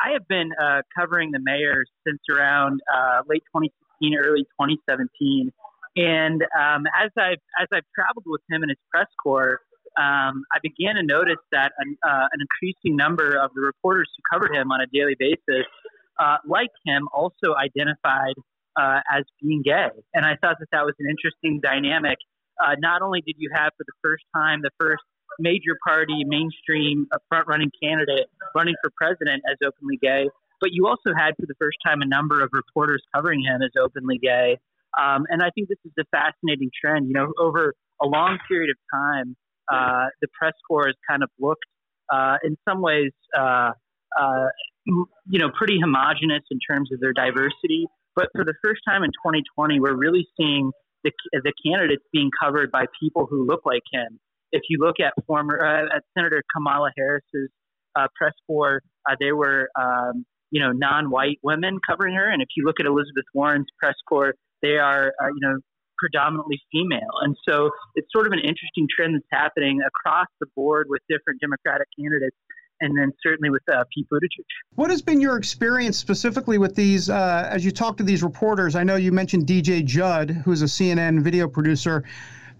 I 0.00 0.12
have 0.12 0.26
been 0.28 0.50
uh, 0.62 0.80
covering 0.96 1.30
the 1.32 1.40
mayor 1.40 1.84
since 2.06 2.20
around 2.30 2.80
uh, 2.94 3.22
late 3.28 3.42
2016 3.54 4.18
early 4.18 4.44
2017. 4.58 5.52
And 5.96 6.42
um, 6.58 6.84
as 6.98 7.10
I've 7.18 7.42
as 7.60 7.68
I've 7.72 7.84
traveled 7.94 8.24
with 8.26 8.40
him 8.48 8.62
and 8.62 8.70
his 8.70 8.78
press 8.90 9.08
corps, 9.22 9.60
um, 9.98 10.44
I 10.54 10.58
began 10.62 10.94
to 10.94 11.02
notice 11.02 11.42
that 11.52 11.72
an, 11.78 11.96
uh, 12.06 12.26
an, 12.30 12.40
increasing 12.40 12.96
number 12.96 13.36
of 13.36 13.50
the 13.54 13.60
reporters 13.60 14.08
who 14.16 14.22
covered 14.30 14.54
him 14.54 14.70
on 14.70 14.80
a 14.80 14.86
daily 14.86 15.16
basis, 15.18 15.66
uh, 16.18 16.36
like 16.46 16.70
him, 16.86 17.08
also 17.12 17.54
identified 17.58 18.34
uh, 18.78 19.00
as 19.10 19.24
being 19.42 19.62
gay. 19.64 19.88
And 20.14 20.24
I 20.24 20.36
thought 20.40 20.56
that 20.60 20.68
that 20.72 20.84
was 20.84 20.94
an 21.00 21.06
interesting 21.10 21.60
dynamic. 21.60 22.18
Uh, 22.62 22.76
not 22.78 23.02
only 23.02 23.20
did 23.20 23.34
you 23.38 23.50
have 23.54 23.72
for 23.76 23.84
the 23.84 23.92
first 24.02 24.24
time 24.34 24.62
the 24.62 24.70
first 24.78 25.02
major 25.38 25.76
party 25.84 26.24
mainstream 26.24 27.06
front 27.28 27.48
running 27.48 27.70
candidate 27.82 28.26
running 28.54 28.74
for 28.82 28.90
president 28.96 29.42
as 29.50 29.56
openly 29.64 29.98
gay, 30.00 30.28
but 30.60 30.70
you 30.72 30.86
also 30.86 31.16
had 31.16 31.34
for 31.40 31.46
the 31.46 31.54
first 31.58 31.78
time 31.84 32.02
a 32.02 32.06
number 32.06 32.42
of 32.42 32.50
reporters 32.52 33.02
covering 33.14 33.42
him 33.42 33.62
as 33.62 33.70
openly 33.80 34.18
gay. 34.18 34.58
Um, 35.00 35.24
and 35.30 35.42
I 35.42 35.50
think 35.50 35.68
this 35.68 35.78
is 35.84 35.92
a 35.98 36.04
fascinating 36.10 36.70
trend. 36.78 37.08
You 37.08 37.14
know, 37.14 37.32
over 37.38 37.74
a 38.02 38.06
long 38.06 38.38
period 38.48 38.70
of 38.70 38.76
time, 38.92 39.36
uh, 39.70 40.06
the 40.20 40.28
press 40.38 40.54
corps 40.68 40.86
has 40.86 40.96
kind 41.08 41.22
of 41.22 41.30
looked, 41.38 41.64
uh, 42.12 42.36
in 42.44 42.56
some 42.68 42.80
ways, 42.80 43.12
uh, 43.38 43.70
uh 44.18 44.46
you 44.86 45.38
know, 45.38 45.50
pretty 45.56 45.78
homogenous 45.80 46.42
in 46.50 46.58
terms 46.58 46.90
of 46.92 47.00
their 47.00 47.12
diversity. 47.12 47.86
But 48.16 48.28
for 48.34 48.44
the 48.44 48.54
first 48.64 48.80
time 48.88 49.04
in 49.04 49.10
2020, 49.10 49.78
we're 49.78 49.94
really 49.94 50.26
seeing 50.36 50.72
the, 51.04 51.12
the 51.32 51.52
candidates 51.64 52.02
being 52.12 52.30
covered 52.42 52.72
by 52.72 52.86
people 53.00 53.26
who 53.30 53.46
look 53.46 53.60
like 53.64 53.82
him. 53.92 54.18
If 54.52 54.62
you 54.68 54.78
look 54.80 54.96
at 54.98 55.12
former 55.26 55.60
uh, 55.64 55.96
at 55.96 56.02
Senator 56.16 56.42
Kamala 56.54 56.90
Harris's 56.96 57.50
press 58.16 58.32
corps, 58.46 58.82
they 59.20 59.32
were 59.32 59.70
um, 59.78 60.24
you 60.50 60.60
know 60.60 60.72
non-white 60.72 61.38
women 61.42 61.78
covering 61.88 62.14
her, 62.14 62.28
and 62.28 62.42
if 62.42 62.48
you 62.56 62.64
look 62.64 62.80
at 62.80 62.86
Elizabeth 62.86 63.24
Warren's 63.32 63.68
press 63.78 63.94
corps, 64.08 64.34
they 64.62 64.76
are 64.76 65.12
you 65.20 65.40
know 65.40 65.58
predominantly 66.00 66.60
female. 66.72 67.12
And 67.22 67.36
so 67.46 67.70
it's 67.94 68.08
sort 68.10 68.26
of 68.26 68.32
an 68.32 68.40
interesting 68.40 68.88
trend 68.94 69.14
that's 69.14 69.28
happening 69.30 69.80
across 69.86 70.26
the 70.40 70.46
board 70.56 70.86
with 70.88 71.02
different 71.08 71.40
Democratic 71.40 71.86
candidates. 71.98 72.36
And 72.82 72.96
then 72.96 73.12
certainly 73.22 73.50
with 73.50 73.60
uh, 73.70 73.84
Pete 73.94 74.06
Buttigieg. 74.10 74.42
What 74.74 74.88
has 74.88 75.02
been 75.02 75.20
your 75.20 75.36
experience 75.36 75.98
specifically 75.98 76.56
with 76.56 76.74
these? 76.74 77.10
Uh, 77.10 77.46
as 77.50 77.62
you 77.62 77.72
talk 77.72 77.98
to 77.98 78.02
these 78.02 78.22
reporters, 78.22 78.74
I 78.74 78.84
know 78.84 78.96
you 78.96 79.12
mentioned 79.12 79.46
DJ 79.46 79.84
Judd, 79.84 80.30
who's 80.30 80.62
a 80.62 80.64
CNN 80.64 81.20
video 81.20 81.46
producer 81.46 82.04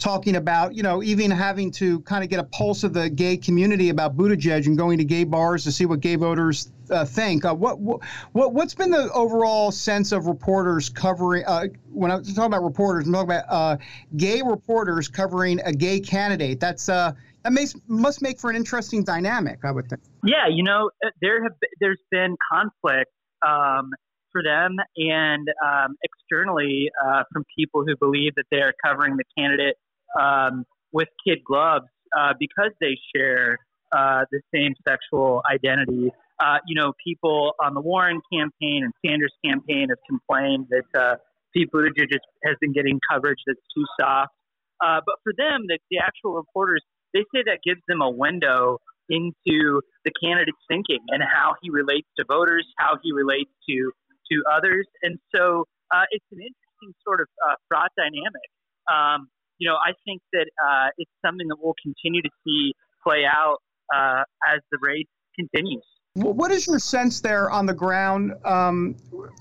talking 0.00 0.36
about, 0.36 0.74
you 0.74 0.82
know, 0.82 1.02
even 1.02 1.30
having 1.30 1.70
to 1.72 2.00
kind 2.00 2.24
of 2.24 2.30
get 2.30 2.40
a 2.40 2.44
pulse 2.44 2.82
of 2.82 2.92
the 2.92 3.08
gay 3.08 3.36
community 3.36 3.90
about 3.90 4.16
Buttigieg 4.16 4.66
and 4.66 4.76
going 4.76 4.98
to 4.98 5.04
gay 5.04 5.24
bars 5.24 5.64
to 5.64 5.72
see 5.72 5.86
what 5.86 6.00
gay 6.00 6.16
voters 6.16 6.72
uh, 6.90 7.04
think. 7.04 7.44
Uh, 7.44 7.54
what, 7.54 7.78
what 7.78 8.00
what's 8.32 8.74
been 8.74 8.90
the 8.90 9.10
overall 9.12 9.70
sense 9.70 10.12
of 10.12 10.26
reporters 10.26 10.88
covering? 10.88 11.44
Uh, 11.46 11.66
when 11.92 12.10
I'm 12.10 12.24
talking 12.24 12.44
about 12.44 12.64
reporters, 12.64 13.06
I'm 13.06 13.12
talking 13.12 13.30
about 13.30 13.44
uh, 13.48 13.76
gay 14.16 14.42
reporters 14.42 15.08
covering 15.08 15.60
a 15.64 15.72
gay 15.72 16.00
candidate. 16.00 16.58
That's 16.58 16.88
uh, 16.88 17.12
that 17.44 17.52
makes 17.52 17.76
must 17.86 18.22
make 18.22 18.40
for 18.40 18.50
an 18.50 18.56
interesting 18.56 19.04
dynamic, 19.04 19.60
I 19.64 19.70
would 19.70 19.88
think. 19.88 20.02
Yeah, 20.24 20.48
you 20.48 20.64
know, 20.64 20.90
uh, 21.04 21.10
there 21.20 21.42
have 21.42 21.52
there's 21.80 22.00
been 22.10 22.36
conflict. 22.52 23.10
Um, 23.46 23.90
for 24.32 24.42
them 24.42 24.76
and 24.96 25.48
um, 25.64 25.96
externally 26.04 26.88
uh, 27.04 27.24
from 27.32 27.44
people 27.58 27.84
who 27.84 27.96
believe 27.96 28.32
that 28.36 28.44
they 28.50 28.58
are 28.58 28.72
covering 28.84 29.16
the 29.16 29.24
candidate 29.36 29.76
um, 30.18 30.64
with 30.92 31.08
kid 31.26 31.38
gloves 31.44 31.86
uh, 32.16 32.32
because 32.38 32.72
they 32.80 32.96
share 33.14 33.58
uh, 33.92 34.24
the 34.30 34.40
same 34.54 34.74
sexual 34.86 35.42
identity. 35.50 36.10
Uh, 36.38 36.58
you 36.66 36.74
know, 36.74 36.92
people 37.04 37.52
on 37.62 37.74
the 37.74 37.80
Warren 37.80 38.20
campaign 38.32 38.84
and 38.84 38.92
Sanders 39.04 39.32
campaign 39.44 39.88
have 39.88 39.98
complained 40.08 40.66
that 40.70 41.00
uh, 41.00 41.16
Pete 41.54 41.70
Buttigieg 41.72 42.08
has 42.44 42.56
been 42.60 42.72
getting 42.72 42.98
coverage 43.10 43.38
that's 43.46 43.60
too 43.74 43.84
soft. 44.00 44.32
Uh, 44.80 45.00
but 45.04 45.16
for 45.22 45.32
them, 45.36 45.66
the, 45.68 45.78
the 45.90 45.98
actual 45.98 46.34
reporters, 46.34 46.82
they 47.12 47.20
say 47.34 47.42
that 47.46 47.58
gives 47.64 47.80
them 47.88 48.00
a 48.00 48.08
window 48.08 48.78
into 49.10 49.82
the 50.04 50.12
candidate's 50.22 50.56
thinking 50.68 51.00
and 51.08 51.22
how 51.22 51.54
he 51.60 51.68
relates 51.68 52.06
to 52.16 52.24
voters, 52.26 52.66
how 52.78 52.96
he 53.02 53.12
relates 53.12 53.50
to 53.68 53.92
to 54.30 54.44
others, 54.46 54.86
and 55.02 55.18
so 55.34 55.66
uh, 55.92 56.04
it's 56.12 56.24
an 56.30 56.38
interesting 56.38 56.94
sort 57.04 57.20
of 57.20 57.26
fraught 57.68 57.90
dynamic. 57.96 58.46
Um, 58.86 59.26
you 59.60 59.68
know, 59.68 59.76
I 59.76 59.92
think 60.04 60.22
that 60.32 60.46
uh, 60.66 60.88
it's 60.96 61.10
something 61.24 61.46
that 61.48 61.56
we'll 61.60 61.74
continue 61.82 62.22
to 62.22 62.30
see 62.44 62.72
play 63.04 63.24
out 63.30 63.58
uh, 63.94 64.22
as 64.52 64.60
the 64.72 64.78
race 64.82 65.06
continues. 65.36 65.84
What 66.14 66.50
is 66.50 66.66
your 66.66 66.80
sense 66.80 67.20
there 67.20 67.50
on 67.50 67.66
the 67.66 67.74
ground, 67.74 68.32
um, 68.44 68.96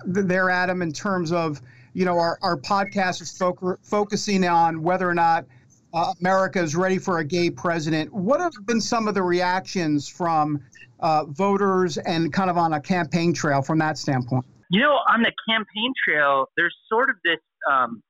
there, 0.05 0.51
Adam, 0.51 0.84
in 0.84 0.91
terms 0.91 1.32
of, 1.32 1.62
you 1.93 2.05
know, 2.05 2.19
our, 2.19 2.38
our 2.43 2.58
podcast 2.58 3.21
is 3.21 3.36
fo- 3.36 3.77
focusing 3.82 4.45
on 4.45 4.84
whether 4.84 5.10
or 5.10 5.15
not 5.15 5.45
uh, 5.93 6.13
America 6.19 6.62
is 6.62 6.75
ready 6.75 6.99
for 6.99 7.19
a 7.19 7.25
gay 7.25 7.49
president. 7.49 8.13
What 8.13 8.39
have 8.39 8.53
been 8.65 8.82
some 8.82 9.08
of 9.08 9.15
the 9.15 9.23
reactions 9.23 10.08
from 10.08 10.62
uh, 10.99 11.25
voters 11.25 11.97
and 11.97 12.32
kind 12.32 12.49
of 12.49 12.58
on 12.58 12.73
a 12.73 12.82
campaign 12.82 13.34
trail 13.34 13.62
from 13.63 13.79
that 13.79 13.97
standpoint? 13.97 14.45
You 14.69 14.82
know, 14.82 14.91
on 14.91 15.23
the 15.23 15.32
campaign 15.49 15.93
trail, 16.05 16.45
there's 16.55 16.75
sort 16.88 17.10
of 17.10 17.15
this 17.23 17.39
um, 17.71 18.03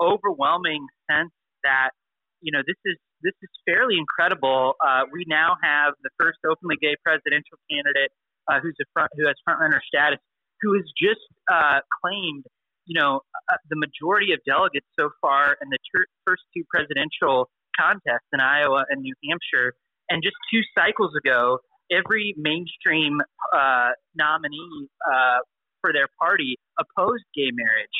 overwhelming 0.00 0.86
sense 1.10 1.30
that 1.64 1.90
you 2.40 2.52
know 2.52 2.62
this 2.66 2.78
is 2.84 2.96
this 3.22 3.34
is 3.42 3.50
fairly 3.66 3.96
incredible. 3.98 4.74
Uh, 4.84 5.02
we 5.12 5.24
now 5.26 5.56
have 5.62 5.94
the 6.02 6.10
first 6.18 6.38
openly 6.46 6.76
gay 6.80 6.94
presidential 7.02 7.58
candidate 7.70 8.12
uh, 8.48 8.60
who's 8.60 8.76
a 8.80 8.86
front 8.92 9.10
who 9.16 9.26
has 9.26 9.36
frontrunner 9.46 9.80
status, 9.86 10.18
who 10.62 10.74
has 10.74 10.86
just 10.94 11.24
uh, 11.50 11.80
claimed 12.02 12.44
you 12.86 12.98
know 12.98 13.20
uh, 13.50 13.56
the 13.70 13.76
majority 13.76 14.32
of 14.32 14.40
delegates 14.46 14.86
so 14.98 15.10
far 15.20 15.56
in 15.62 15.68
the 15.70 15.78
ter- 15.94 16.10
first 16.26 16.42
two 16.54 16.62
presidential 16.70 17.50
contests 17.78 18.28
in 18.32 18.40
Iowa 18.40 18.84
and 18.90 19.02
New 19.02 19.14
Hampshire, 19.28 19.74
and 20.10 20.22
just 20.22 20.36
two 20.50 20.62
cycles 20.74 21.12
ago, 21.18 21.58
every 21.90 22.34
mainstream 22.36 23.18
uh, 23.54 23.90
nominee 24.14 24.88
uh, 25.06 25.38
for 25.80 25.92
their 25.92 26.08
party 26.18 26.58
opposed 26.78 27.24
gay 27.34 27.50
marriage. 27.52 27.98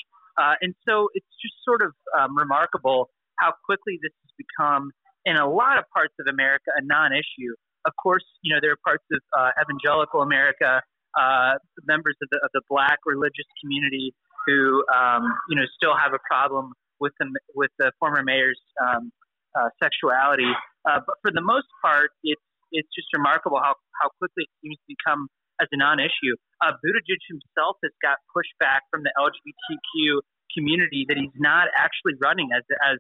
and 0.63 0.75
so 0.87 1.09
it's 1.15 1.35
just 1.43 1.55
sort 1.65 1.83
of 1.83 1.93
um, 2.19 2.37
remarkable 2.37 3.11
how 3.39 3.53
quickly 3.65 3.99
this 4.03 4.13
has 4.13 4.33
become 4.37 4.91
in 5.25 5.37
a 5.37 5.49
lot 5.49 5.79
of 5.79 5.85
parts 5.93 6.15
of 6.21 6.27
America 6.31 6.71
a 6.77 6.83
non-issue. 6.85 7.53
Of 7.87 7.93
course, 8.03 8.25
you 8.43 8.55
know 8.55 8.61
there 8.61 8.73
are 8.73 8.83
parts 8.85 9.05
of 9.13 9.21
uh, 9.39 9.51
evangelical 9.61 10.23
America, 10.23 10.83
uh, 11.19 11.55
members 11.87 12.17
of 12.23 12.29
the, 12.31 12.39
of 12.43 12.51
the 12.53 12.63
black 12.69 12.99
religious 13.07 13.47
community 13.63 14.15
who 14.47 14.85
um, 14.95 15.25
you 15.49 15.57
know 15.57 15.67
still 15.77 15.97
have 15.97 16.13
a 16.13 16.23
problem 16.27 16.73
with 17.01 17.13
the 17.21 17.29
with 17.55 17.71
the 17.79 17.93
former 17.99 18.23
mayor's 18.23 18.61
um, 18.83 19.13
uh, 19.59 19.69
sexuality. 19.83 20.51
Uh, 20.89 21.01
but 21.07 21.17
for 21.23 21.31
the 21.33 21.41
most 21.41 21.69
part, 21.83 22.11
it's 22.25 22.43
it's 22.73 22.89
just 22.95 23.09
remarkable 23.15 23.59
how 23.59 23.75
how 24.01 24.09
quickly 24.19 24.45
it 24.45 24.53
seems 24.63 24.77
to 24.77 24.95
become 24.97 25.29
as 25.61 25.69
a 25.73 25.77
non-issue. 25.77 26.35
Uh, 26.63 26.73
Buttigieg 26.85 27.23
himself 27.27 27.77
has 27.83 27.93
got 28.03 28.19
pushback 28.31 28.87
from 28.91 29.03
the 29.03 29.11
LGBTQ 29.19 30.23
community 30.55 31.05
that 31.09 31.17
he's 31.17 31.35
not 31.37 31.69
actually 31.77 32.15
running 32.21 32.49
as 32.55 32.63
as 32.83 32.99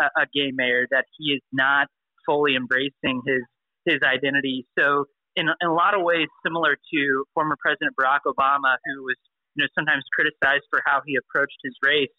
a, 0.00 0.22
a 0.22 0.26
gay 0.32 0.52
mayor, 0.52 0.86
that 0.90 1.04
he 1.16 1.32
is 1.32 1.42
not 1.52 1.88
fully 2.26 2.56
embracing 2.56 3.22
his 3.26 3.42
his 3.84 4.00
identity. 4.02 4.66
So 4.78 5.06
in, 5.36 5.48
in 5.48 5.68
a 5.68 5.72
lot 5.72 5.94
of 5.94 6.02
ways, 6.02 6.26
similar 6.44 6.76
to 6.76 7.24
former 7.32 7.56
President 7.60 7.94
Barack 7.96 8.26
Obama, 8.26 8.76
who 8.84 9.04
was 9.04 9.16
you 9.54 9.64
know 9.64 9.68
sometimes 9.74 10.04
criticized 10.12 10.64
for 10.70 10.82
how 10.84 11.00
he 11.06 11.16
approached 11.16 11.58
his 11.62 11.74
race. 11.82 12.12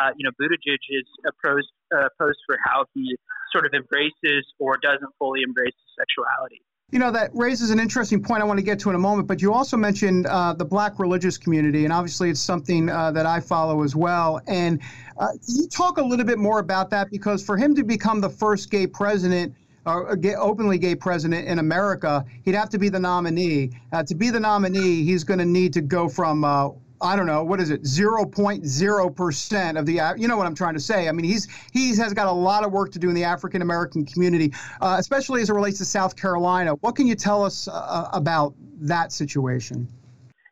Uh, 0.00 0.12
you 0.16 0.28
know, 0.28 0.32
Buttigieg 0.36 0.78
is 0.90 1.08
opposed 1.24 1.72
uh, 1.94 2.08
opposed 2.12 2.38
for 2.46 2.58
how 2.64 2.84
he 2.94 3.16
sort 3.52 3.64
of 3.64 3.72
embraces 3.72 4.44
or 4.58 4.76
doesn't 4.76 5.12
fully 5.18 5.40
embrace 5.42 5.72
his 5.72 5.92
sexuality. 5.96 6.60
You 6.92 7.00
know, 7.00 7.10
that 7.10 7.32
raises 7.34 7.70
an 7.70 7.80
interesting 7.80 8.22
point 8.22 8.42
I 8.42 8.44
want 8.44 8.60
to 8.60 8.64
get 8.64 8.78
to 8.80 8.90
in 8.90 8.94
a 8.94 8.98
moment, 8.98 9.26
but 9.26 9.42
you 9.42 9.52
also 9.52 9.76
mentioned 9.76 10.26
uh, 10.26 10.52
the 10.52 10.64
black 10.64 11.00
religious 11.00 11.36
community, 11.36 11.82
and 11.82 11.92
obviously 11.92 12.30
it's 12.30 12.40
something 12.40 12.88
uh, 12.88 13.10
that 13.10 13.26
I 13.26 13.40
follow 13.40 13.82
as 13.82 13.96
well. 13.96 14.40
And 14.46 14.80
uh, 15.18 15.30
you 15.48 15.66
talk 15.66 15.98
a 15.98 16.02
little 16.02 16.24
bit 16.24 16.38
more 16.38 16.60
about 16.60 16.88
that? 16.90 17.10
Because 17.10 17.44
for 17.44 17.56
him 17.56 17.74
to 17.74 17.82
become 17.82 18.20
the 18.20 18.30
first 18.30 18.70
gay 18.70 18.86
president, 18.86 19.52
or 19.84 20.10
a 20.10 20.16
gay, 20.16 20.36
openly 20.36 20.78
gay 20.78 20.94
president 20.94 21.48
in 21.48 21.58
America, 21.58 22.24
he'd 22.44 22.54
have 22.54 22.70
to 22.70 22.78
be 22.78 22.88
the 22.88 23.00
nominee. 23.00 23.72
Uh, 23.92 24.04
to 24.04 24.14
be 24.14 24.30
the 24.30 24.38
nominee, 24.38 25.02
he's 25.02 25.24
going 25.24 25.40
to 25.40 25.44
need 25.44 25.72
to 25.72 25.80
go 25.80 26.08
from 26.08 26.44
uh, 26.44 26.68
I 27.00 27.16
don't 27.16 27.26
know, 27.26 27.44
what 27.44 27.60
is 27.60 27.70
it, 27.70 27.82
0.0% 27.82 29.78
of 29.78 29.86
the, 29.86 30.14
you 30.16 30.28
know 30.28 30.36
what 30.36 30.46
I'm 30.46 30.54
trying 30.54 30.74
to 30.74 30.80
say. 30.80 31.08
I 31.08 31.12
mean, 31.12 31.24
he's 31.24 31.48
he 31.72 31.96
has 31.96 32.14
got 32.14 32.26
a 32.26 32.32
lot 32.32 32.64
of 32.64 32.72
work 32.72 32.92
to 32.92 32.98
do 32.98 33.08
in 33.08 33.14
the 33.14 33.24
African 33.24 33.62
American 33.62 34.04
community, 34.04 34.52
uh, 34.80 34.96
especially 34.98 35.42
as 35.42 35.50
it 35.50 35.54
relates 35.54 35.78
to 35.78 35.84
South 35.84 36.16
Carolina. 36.16 36.74
What 36.76 36.96
can 36.96 37.06
you 37.06 37.14
tell 37.14 37.44
us 37.44 37.68
uh, 37.68 38.08
about 38.12 38.54
that 38.80 39.12
situation? 39.12 39.88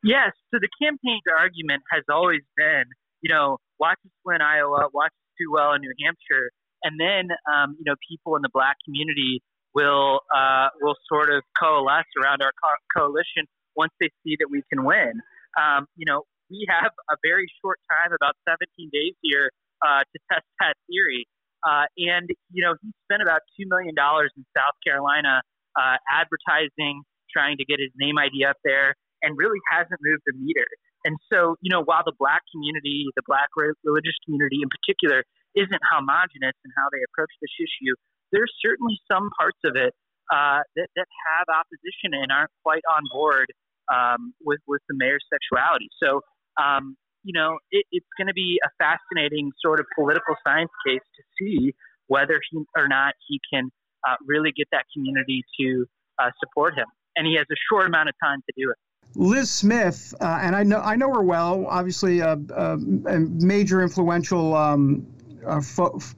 Yes, 0.03 0.33
so 0.53 0.59
the 0.61 0.69
campaign's 0.81 1.23
argument 1.39 1.83
has 1.91 2.05
always 2.11 2.43
been, 2.57 2.85
you 3.23 3.33
know, 3.33 3.57
watch 3.81 3.99
us 4.05 4.13
win 4.25 4.43
Iowa, 4.43 4.89
watch 4.93 5.13
us 5.13 5.33
do 5.39 5.51
well 5.51 5.73
in 5.73 5.81
New 5.81 5.95
Hampshire, 6.05 6.51
and 6.83 7.01
then, 7.01 7.35
um, 7.49 7.75
you 7.79 7.85
know, 7.87 7.95
people 8.11 8.37
in 8.37 8.43
the 8.43 8.51
black 8.53 8.77
community 8.85 9.41
will 9.75 10.21
uh, 10.35 10.69
will 10.81 10.95
sort 11.09 11.33
of 11.33 11.43
coalesce 11.59 12.05
around 12.23 12.43
our 12.43 12.53
co- 12.63 13.01
coalition 13.01 13.47
once 13.77 13.93
they 14.01 14.09
see 14.23 14.37
that 14.39 14.49
we 14.51 14.63
can 14.73 14.85
win. 14.85 15.13
Um, 15.61 15.87
you 15.97 16.07
know, 16.07 16.23
we 16.51 16.67
have 16.69 16.93
a 17.11 17.17
very 17.25 17.47
short 17.63 17.79
time, 17.91 18.13
about 18.13 18.37
17 18.49 18.91
days 18.93 19.15
here, 19.23 19.51
uh, 19.83 20.05
to 20.05 20.17
test 20.31 20.47
that 20.61 20.75
theory. 20.89 21.27
Uh, 21.65 21.89
and 21.97 22.29
you 22.53 22.61
know, 22.61 22.77
he 22.83 22.93
spent 23.09 23.25
about 23.25 23.41
two 23.57 23.65
million 23.69 23.97
dollars 23.97 24.31
in 24.37 24.45
South 24.53 24.77
Carolina 24.85 25.41
uh, 25.77 25.97
advertising, 26.13 27.03
trying 27.33 27.57
to 27.57 27.65
get 27.65 27.81
his 27.81 27.91
name 27.97 28.21
ID 28.21 28.45
up 28.45 28.61
there, 28.65 28.95
and 29.25 29.37
really 29.41 29.59
hasn't 29.73 29.99
moved 30.05 30.23
a 30.29 30.35
meter. 30.37 30.69
And 31.05 31.17
so, 31.33 31.57
you 31.61 31.69
know, 31.69 31.85
while 31.85 32.05
the 32.05 32.17
black 32.17 32.41
community, 32.53 33.09
the 33.17 33.25
black 33.29 33.53
religious 33.57 34.17
community 34.25 34.61
in 34.65 34.69
particular, 34.73 35.25
isn't 35.57 35.85
homogenous 35.89 36.57
in 36.65 36.71
how 36.77 36.89
they 36.93 37.01
approach 37.13 37.33
this 37.41 37.53
issue, 37.61 37.93
there's 38.33 38.53
certainly 38.65 38.99
some 39.07 39.31
parts 39.39 39.61
of 39.65 39.77
it 39.77 39.93
uh, 40.33 40.65
that, 40.75 40.89
that 40.97 41.07
have 41.07 41.47
opposition 41.53 42.17
and 42.17 42.33
aren't 42.33 42.51
quite 42.65 42.83
on 42.89 43.05
board 43.13 43.47
um, 43.93 44.33
with, 44.41 44.61
with 44.67 44.81
the 44.89 44.97
mayor's 44.97 45.23
sexuality. 45.29 45.89
So, 46.03 46.25
um, 46.63 46.97
you 47.23 47.33
know, 47.33 47.59
it, 47.71 47.87
it's 47.91 48.07
going 48.19 48.29
to 48.29 48.35
be 48.35 48.59
a 48.65 48.69
fascinating 48.79 49.51
sort 49.65 49.81
of 49.81 49.87
political 49.95 50.35
science 50.47 50.71
case 50.87 51.01
to 51.17 51.23
see 51.39 51.75
whether 52.07 52.41
he 52.51 52.63
or 52.77 52.89
not 52.89 53.15
he 53.27 53.41
can 53.53 53.71
uh, 54.07 54.17
really 54.27 54.53
get 54.57 54.69
that 54.73 54.85
community 54.95 55.43
to 55.59 55.87
uh, 56.19 56.31
support 56.39 56.75
him. 56.75 56.87
And 57.17 57.27
he 57.27 57.37
has 57.37 57.47
a 57.51 57.57
short 57.71 57.87
amount 57.87 58.09
of 58.09 58.15
time 58.23 58.41
to 58.41 58.63
do 58.63 58.71
it. 58.71 58.77
Liz 59.17 59.51
Smith, 59.51 60.13
uh, 60.21 60.41
and 60.43 60.57
I 60.57 60.65
know 60.65 60.81
I 60.81 60.97
know 60.97 61.13
her 61.15 61.23
well. 61.23 61.67
Obviously, 61.69 62.19
a, 62.19 62.33
a, 62.33 62.73
a 62.75 63.21
major 63.21 63.81
influential 63.81 64.57
um, 64.57 65.07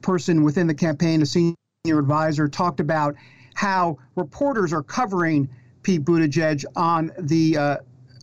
person 0.01 0.43
within 0.43 0.67
the 0.67 0.75
campaign, 0.75 1.21
a 1.21 1.27
senior 1.27 1.55
advisor, 1.87 2.49
talked 2.49 2.81
about 2.81 3.15
how 3.55 3.99
reporters 4.15 4.73
are 4.73 4.83
covering 4.83 5.49
Pete 5.83 6.05
Buttigieg 6.05 6.65
on 6.75 7.13
the 7.19 7.57
uh, 7.59 7.77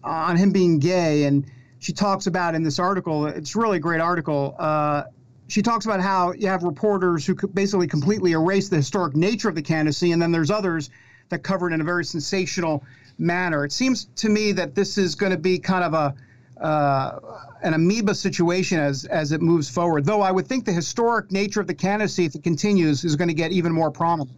on 0.04 0.38
him 0.38 0.52
being 0.52 0.80
gay, 0.80 1.26
and 1.26 1.46
she 1.84 1.92
talks 1.92 2.28
about 2.28 2.56
in 2.56 2.64
this 2.64 2.80
article. 2.80 3.26
It's 3.26 3.58
really 3.58 3.76
a 3.76 3.80
great 3.80 4.00
article. 4.00 4.56
Uh, 4.58 5.04
she 5.50 5.62
talks 5.62 5.86
about 5.86 6.00
how 6.00 6.32
you 6.32 6.48
have 6.48 6.64
reporters 6.64 7.26
who 7.26 7.36
basically 7.36 7.88
completely 7.88 8.32
erase 8.32 8.70
the 8.70 8.78
historic 8.78 9.18
nature 9.18 9.50
of 9.50 9.56
the 9.56 9.62
candidacy, 9.62 10.14
and 10.14 10.22
then 10.22 10.32
there's 10.32 10.50
others 10.50 10.90
that 11.28 11.44
cover 11.44 11.70
it 11.70 11.74
in 11.74 11.82
a 11.82 11.84
very 11.84 12.06
sensational 12.06 12.86
manner. 13.18 13.66
It 13.66 13.74
seems 13.74 14.06
to 14.16 14.30
me 14.30 14.54
that 14.54 14.76
this 14.76 14.98
is 14.98 15.14
going 15.16 15.34
to 15.34 15.38
be 15.38 15.60
kind 15.60 15.84
of 15.84 15.94
a 15.94 16.16
uh, 16.64 17.20
an 17.64 17.74
amoeba 17.74 18.16
situation 18.16 18.80
as 18.80 19.04
as 19.06 19.34
it 19.34 19.42
moves 19.42 19.70
forward. 19.70 20.06
Though 20.06 20.22
I 20.22 20.32
would 20.32 20.48
think 20.48 20.64
the 20.64 20.72
historic 20.72 21.34
nature 21.34 21.60
of 21.60 21.68
the 21.68 21.74
candidacy, 21.74 22.24
if 22.24 22.36
it 22.36 22.44
continues, 22.44 23.04
is 23.04 23.18
going 23.18 23.28
to 23.28 23.34
get 23.34 23.52
even 23.52 23.74
more 23.74 23.92
prominent. 23.92 24.38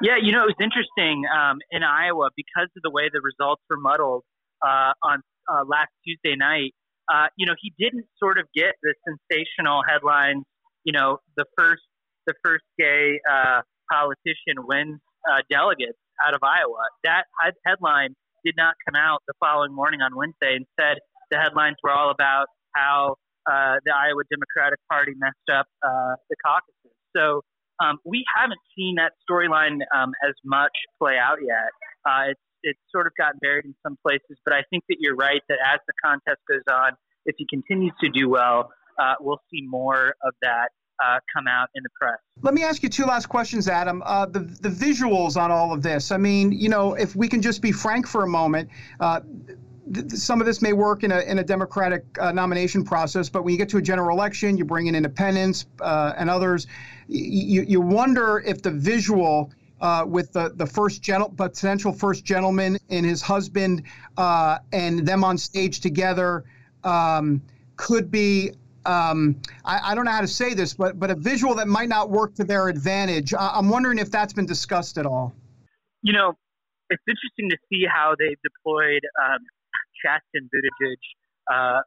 Yeah, 0.00 0.16
you 0.22 0.30
know, 0.30 0.44
it 0.44 0.54
was 0.54 0.60
interesting 0.62 1.24
um, 1.34 1.58
in 1.72 1.82
Iowa 1.82 2.28
because 2.36 2.68
of 2.76 2.82
the 2.84 2.90
way 2.90 3.10
the 3.12 3.20
results 3.20 3.62
were 3.68 3.78
muddled 3.78 4.22
uh, 4.62 4.92
on 5.02 5.22
uh, 5.48 5.64
last 5.66 5.90
Tuesday 6.06 6.36
night. 6.36 6.74
Uh, 7.12 7.26
you 7.36 7.46
know, 7.46 7.54
he 7.60 7.72
didn't 7.78 8.06
sort 8.18 8.38
of 8.38 8.46
get 8.54 8.74
the 8.82 8.94
sensational 9.06 9.82
headlines. 9.88 10.44
You 10.84 10.92
know, 10.92 11.18
the 11.36 11.44
first 11.56 11.82
the 12.26 12.34
first 12.44 12.64
gay 12.78 13.20
uh, 13.30 13.62
politician 13.90 14.66
wins 14.66 14.98
uh, 15.30 15.42
delegates 15.50 15.98
out 16.24 16.34
of 16.34 16.40
Iowa. 16.42 16.82
That 17.04 17.24
headline 17.64 18.14
did 18.44 18.54
not 18.56 18.74
come 18.86 18.98
out 18.98 19.22
the 19.26 19.34
following 19.40 19.74
morning 19.74 20.00
on 20.00 20.14
Wednesday. 20.14 20.56
Instead, 20.56 20.98
the 21.30 21.38
headlines 21.38 21.76
were 21.82 21.90
all 21.90 22.10
about 22.10 22.46
how 22.74 23.16
uh, 23.50 23.78
the 23.84 23.92
Iowa 23.94 24.22
Democratic 24.30 24.78
Party 24.90 25.12
messed 25.16 25.50
up 25.52 25.66
uh, 25.82 26.14
the 26.30 26.36
caucuses. 26.44 26.94
So 27.14 27.42
um, 27.82 27.98
we 28.04 28.24
haven't 28.34 28.60
seen 28.76 28.96
that 28.96 29.12
storyline 29.28 29.80
um, 29.94 30.12
as 30.26 30.34
much 30.44 30.72
play 30.98 31.16
out 31.18 31.38
yet. 31.42 31.70
Uh, 32.06 32.30
it's 32.30 32.45
it's 32.66 32.80
sort 32.92 33.06
of 33.06 33.12
gotten 33.16 33.38
buried 33.40 33.64
in 33.64 33.74
some 33.82 33.96
places, 34.06 34.36
but 34.44 34.52
I 34.52 34.62
think 34.70 34.84
that 34.88 34.96
you're 35.00 35.16
right 35.16 35.40
that 35.48 35.58
as 35.64 35.80
the 35.86 35.94
contest 36.04 36.40
goes 36.48 36.62
on, 36.70 36.92
if 37.24 37.34
he 37.38 37.46
continues 37.48 37.92
to 38.00 38.08
do 38.10 38.28
well, 38.28 38.70
uh, 38.98 39.14
we'll 39.20 39.40
see 39.50 39.62
more 39.62 40.14
of 40.22 40.34
that 40.42 40.68
uh, 41.04 41.18
come 41.34 41.46
out 41.46 41.68
in 41.74 41.82
the 41.82 41.88
press. 42.00 42.18
Let 42.42 42.54
me 42.54 42.62
ask 42.62 42.82
you 42.82 42.88
two 42.88 43.04
last 43.04 43.26
questions, 43.26 43.68
Adam. 43.68 44.02
Uh, 44.04 44.26
the 44.26 44.40
the 44.40 44.68
visuals 44.68 45.36
on 45.36 45.50
all 45.50 45.72
of 45.72 45.82
this. 45.82 46.10
I 46.10 46.16
mean, 46.16 46.52
you 46.52 46.68
know, 46.68 46.94
if 46.94 47.14
we 47.14 47.28
can 47.28 47.42
just 47.42 47.62
be 47.62 47.72
frank 47.72 48.06
for 48.06 48.24
a 48.24 48.28
moment. 48.28 48.70
Uh, 49.00 49.20
some 50.08 50.40
of 50.40 50.46
this 50.46 50.60
may 50.60 50.72
work 50.72 51.04
in 51.04 51.12
a, 51.12 51.20
in 51.20 51.38
a 51.38 51.44
Democratic 51.44 52.04
uh, 52.20 52.32
nomination 52.32 52.82
process, 52.82 53.28
but 53.28 53.44
when 53.44 53.52
you 53.52 53.58
get 53.58 53.68
to 53.68 53.76
a 53.76 53.82
general 53.82 54.16
election, 54.16 54.56
you 54.56 54.64
bring 54.64 54.88
in 54.88 54.96
independents 54.96 55.66
uh, 55.80 56.12
and 56.16 56.28
others. 56.28 56.66
You 57.06 57.80
wonder 57.80 58.42
if 58.44 58.62
the 58.62 58.72
visual 58.72 59.52
uh, 59.80 60.04
with 60.06 60.32
the, 60.32 60.52
the 60.56 60.66
first 60.66 61.02
gentle, 61.02 61.28
potential 61.28 61.92
first 61.92 62.24
gentleman 62.24 62.78
and 62.88 63.04
his 63.04 63.22
husband 63.22 63.82
uh, 64.16 64.58
and 64.72 65.06
them 65.06 65.24
on 65.24 65.36
stage 65.38 65.80
together 65.80 66.44
um, 66.84 67.42
could 67.76 68.10
be 68.10 68.52
um, 68.86 69.40
I, 69.64 69.90
I, 69.90 69.94
don't 69.96 70.04
know 70.04 70.12
how 70.12 70.20
to 70.20 70.28
say 70.28 70.54
this, 70.54 70.74
but 70.74 70.98
but 70.98 71.10
a 71.10 71.16
visual 71.16 71.56
that 71.56 71.66
might 71.66 71.88
not 71.88 72.08
work 72.08 72.36
to 72.36 72.44
their 72.44 72.68
advantage. 72.68 73.34
I, 73.34 73.58
am 73.58 73.68
wondering 73.68 73.98
if 73.98 74.12
that's 74.12 74.32
been 74.32 74.46
discussed 74.46 74.96
at 74.96 75.06
all. 75.06 75.34
You 76.02 76.12
know, 76.12 76.34
it's 76.88 77.02
interesting 77.08 77.50
to 77.50 77.56
see 77.68 77.84
how 77.92 78.14
they've 78.16 78.38
deployed 78.44 79.02
um, 79.20 79.38
Chasten 80.00 80.48
Buttigieg, 80.54 80.96
uh, 81.52 81.80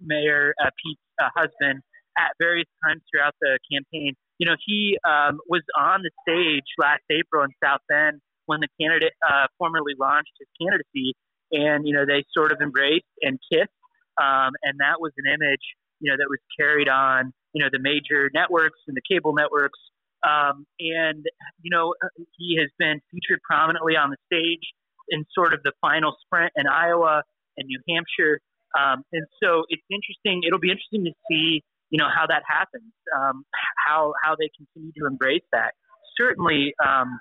Mayor 0.00 0.54
uh, 0.64 0.70
Pete's 0.82 1.00
uh, 1.20 1.28
husband, 1.34 1.82
at 2.16 2.30
various 2.38 2.68
times 2.84 3.02
throughout 3.10 3.34
the 3.40 3.58
campaign. 3.72 4.14
You 4.38 4.46
know, 4.46 4.56
he 4.64 4.98
um, 5.06 5.38
was 5.48 5.62
on 5.78 6.02
the 6.02 6.10
stage 6.22 6.64
last 6.78 7.02
April 7.10 7.44
in 7.44 7.50
South 7.62 7.80
Bend 7.88 8.20
when 8.46 8.60
the 8.60 8.68
candidate 8.80 9.12
uh, 9.28 9.46
formally 9.58 9.94
launched 9.98 10.32
his 10.38 10.48
candidacy, 10.60 11.14
and 11.52 11.86
you 11.86 11.94
know 11.94 12.06
they 12.06 12.24
sort 12.32 12.52
of 12.52 12.60
embraced 12.60 13.04
and 13.22 13.38
kissed, 13.52 13.74
um, 14.16 14.52
and 14.62 14.78
that 14.80 15.00
was 15.00 15.12
an 15.18 15.32
image 15.32 15.62
you 16.00 16.10
know, 16.10 16.16
that 16.16 16.26
was 16.28 16.38
carried 16.58 16.88
on, 16.88 17.32
you 17.52 17.62
know, 17.62 17.68
the 17.72 17.78
major 17.80 18.30
networks 18.34 18.78
and 18.86 18.96
the 18.96 19.02
cable 19.08 19.34
networks. 19.34 19.78
Um, 20.26 20.66
and, 20.80 21.24
you 21.62 21.70
know, 21.70 21.94
he 22.36 22.58
has 22.58 22.70
been 22.78 23.00
featured 23.10 23.40
prominently 23.42 23.94
on 23.96 24.10
the 24.10 24.16
stage 24.26 24.62
in 25.10 25.24
sort 25.32 25.54
of 25.54 25.62
the 25.62 25.72
final 25.80 26.14
sprint 26.24 26.52
in 26.56 26.66
Iowa 26.66 27.22
and 27.56 27.66
New 27.66 27.80
Hampshire. 27.88 28.40
Um, 28.78 29.02
and 29.12 29.24
so 29.42 29.64
it's 29.68 29.82
interesting. 29.90 30.42
It'll 30.46 30.60
be 30.60 30.70
interesting 30.70 31.04
to 31.04 31.12
see, 31.30 31.62
you 31.90 31.98
know, 31.98 32.08
how 32.14 32.26
that 32.26 32.42
happens, 32.46 32.92
um, 33.16 33.44
how, 33.86 34.12
how 34.22 34.36
they 34.38 34.50
continue 34.56 34.92
to 34.98 35.06
embrace 35.06 35.44
that. 35.52 35.72
Certainly, 36.16 36.74
um, 36.84 37.20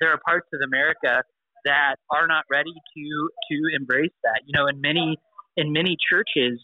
there 0.00 0.10
are 0.12 0.18
parts 0.26 0.48
of 0.52 0.60
America 0.66 1.22
that 1.64 1.96
are 2.10 2.26
not 2.26 2.44
ready 2.50 2.72
to, 2.72 3.28
to 3.50 3.76
embrace 3.76 4.14
that. 4.24 4.42
You 4.46 4.58
know, 4.58 4.66
in 4.66 4.80
many, 4.80 5.16
in 5.56 5.72
many 5.72 5.96
churches, 6.10 6.60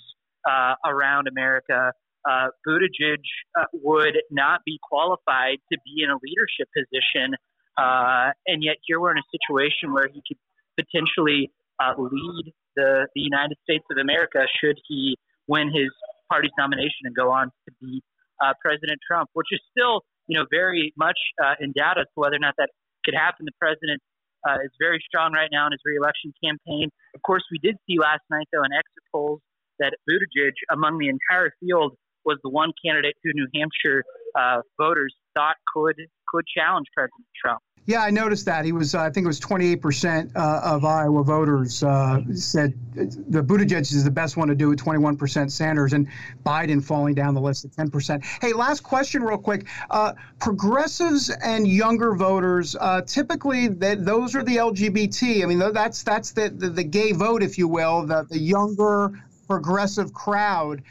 uh, 0.48 0.74
around 0.86 1.28
America, 1.28 1.92
uh, 2.28 2.48
Buttigieg 2.66 3.22
uh, 3.58 3.64
would 3.72 4.16
not 4.30 4.60
be 4.64 4.78
qualified 4.88 5.58
to 5.72 5.78
be 5.84 6.02
in 6.02 6.10
a 6.10 6.16
leadership 6.22 6.68
position. 6.76 7.34
Uh, 7.76 8.30
and 8.46 8.62
yet 8.62 8.76
here 8.86 9.00
we're 9.00 9.12
in 9.12 9.18
a 9.18 9.30
situation 9.30 9.92
where 9.92 10.08
he 10.08 10.22
could 10.26 10.38
potentially 10.76 11.50
uh, 11.80 11.94
lead 11.98 12.52
the, 12.76 13.06
the 13.14 13.20
United 13.20 13.56
States 13.62 13.84
of 13.90 13.98
America 13.98 14.40
should 14.60 14.76
he 14.88 15.16
win 15.46 15.68
his 15.68 15.90
party's 16.30 16.54
nomination 16.58 17.04
and 17.04 17.14
go 17.14 17.30
on 17.30 17.48
to 17.66 17.70
beat 17.80 18.04
uh, 18.42 18.52
President 18.62 18.98
Trump, 19.06 19.30
which 19.32 19.48
is 19.50 19.60
still, 19.70 20.02
you 20.26 20.38
know, 20.38 20.46
very 20.50 20.92
much 20.96 21.18
uh, 21.42 21.54
in 21.60 21.72
doubt 21.72 21.98
as 21.98 22.06
to 22.14 22.16
whether 22.16 22.36
or 22.36 22.44
not 22.44 22.54
that 22.58 22.70
could 23.04 23.14
happen. 23.14 23.46
The 23.46 23.56
president 23.58 24.00
uh, 24.46 24.62
is 24.64 24.70
very 24.78 25.02
strong 25.06 25.32
right 25.32 25.48
now 25.50 25.66
in 25.66 25.72
his 25.72 25.80
reelection 25.84 26.32
campaign. 26.42 26.90
Of 27.14 27.22
course, 27.22 27.42
we 27.50 27.58
did 27.58 27.76
see 27.86 27.98
last 27.98 28.22
night, 28.30 28.46
though, 28.52 28.62
in 28.62 28.72
exit 28.72 29.04
polls 29.12 29.40
that 29.78 29.94
Buttigieg, 30.08 30.52
among 30.70 30.98
the 30.98 31.08
entire 31.08 31.50
field, 31.60 31.96
was 32.24 32.38
the 32.42 32.50
one 32.50 32.72
candidate 32.84 33.14
who 33.22 33.30
New 33.32 33.46
Hampshire 33.54 34.04
uh, 34.38 34.60
voters 34.78 35.14
thought 35.34 35.56
could 35.72 35.96
could 36.28 36.44
challenge 36.46 36.86
President 36.94 37.26
Trump. 37.40 37.60
Yeah, 37.88 38.02
I 38.02 38.10
noticed 38.10 38.44
that 38.44 38.66
he 38.66 38.72
was. 38.72 38.94
Uh, 38.94 39.00
I 39.00 39.08
think 39.08 39.24
it 39.24 39.28
was 39.28 39.40
28 39.40 39.76
percent 39.76 40.32
uh, 40.36 40.60
of 40.62 40.84
Iowa 40.84 41.24
voters 41.24 41.82
uh, 41.82 42.20
said 42.34 42.74
the 42.94 43.42
Buttigieg 43.42 43.80
is 43.80 44.04
the 44.04 44.10
best 44.10 44.36
one 44.36 44.48
to 44.48 44.54
do 44.54 44.70
it. 44.72 44.76
21 44.76 45.16
percent 45.16 45.50
Sanders 45.50 45.94
and 45.94 46.06
Biden 46.44 46.84
falling 46.84 47.14
down 47.14 47.32
the 47.32 47.40
list 47.40 47.64
at 47.64 47.72
10 47.72 47.90
percent. 47.90 48.26
Hey, 48.42 48.52
last 48.52 48.80
question, 48.82 49.22
real 49.22 49.38
quick. 49.38 49.66
Uh, 49.88 50.12
progressives 50.38 51.30
and 51.30 51.66
younger 51.66 52.14
voters, 52.14 52.76
uh, 52.78 53.00
typically, 53.06 53.68
those 53.68 54.34
are 54.34 54.42
the 54.42 54.56
LGBT. 54.56 55.42
I 55.42 55.46
mean, 55.46 55.58
that's 55.58 56.02
that's 56.02 56.32
the, 56.32 56.50
the, 56.50 56.68
the 56.68 56.84
gay 56.84 57.12
vote, 57.12 57.42
if 57.42 57.56
you 57.56 57.68
will. 57.68 58.04
The 58.04 58.26
the 58.28 58.38
younger 58.38 59.18
progressive 59.46 60.12
crowd. 60.12 60.82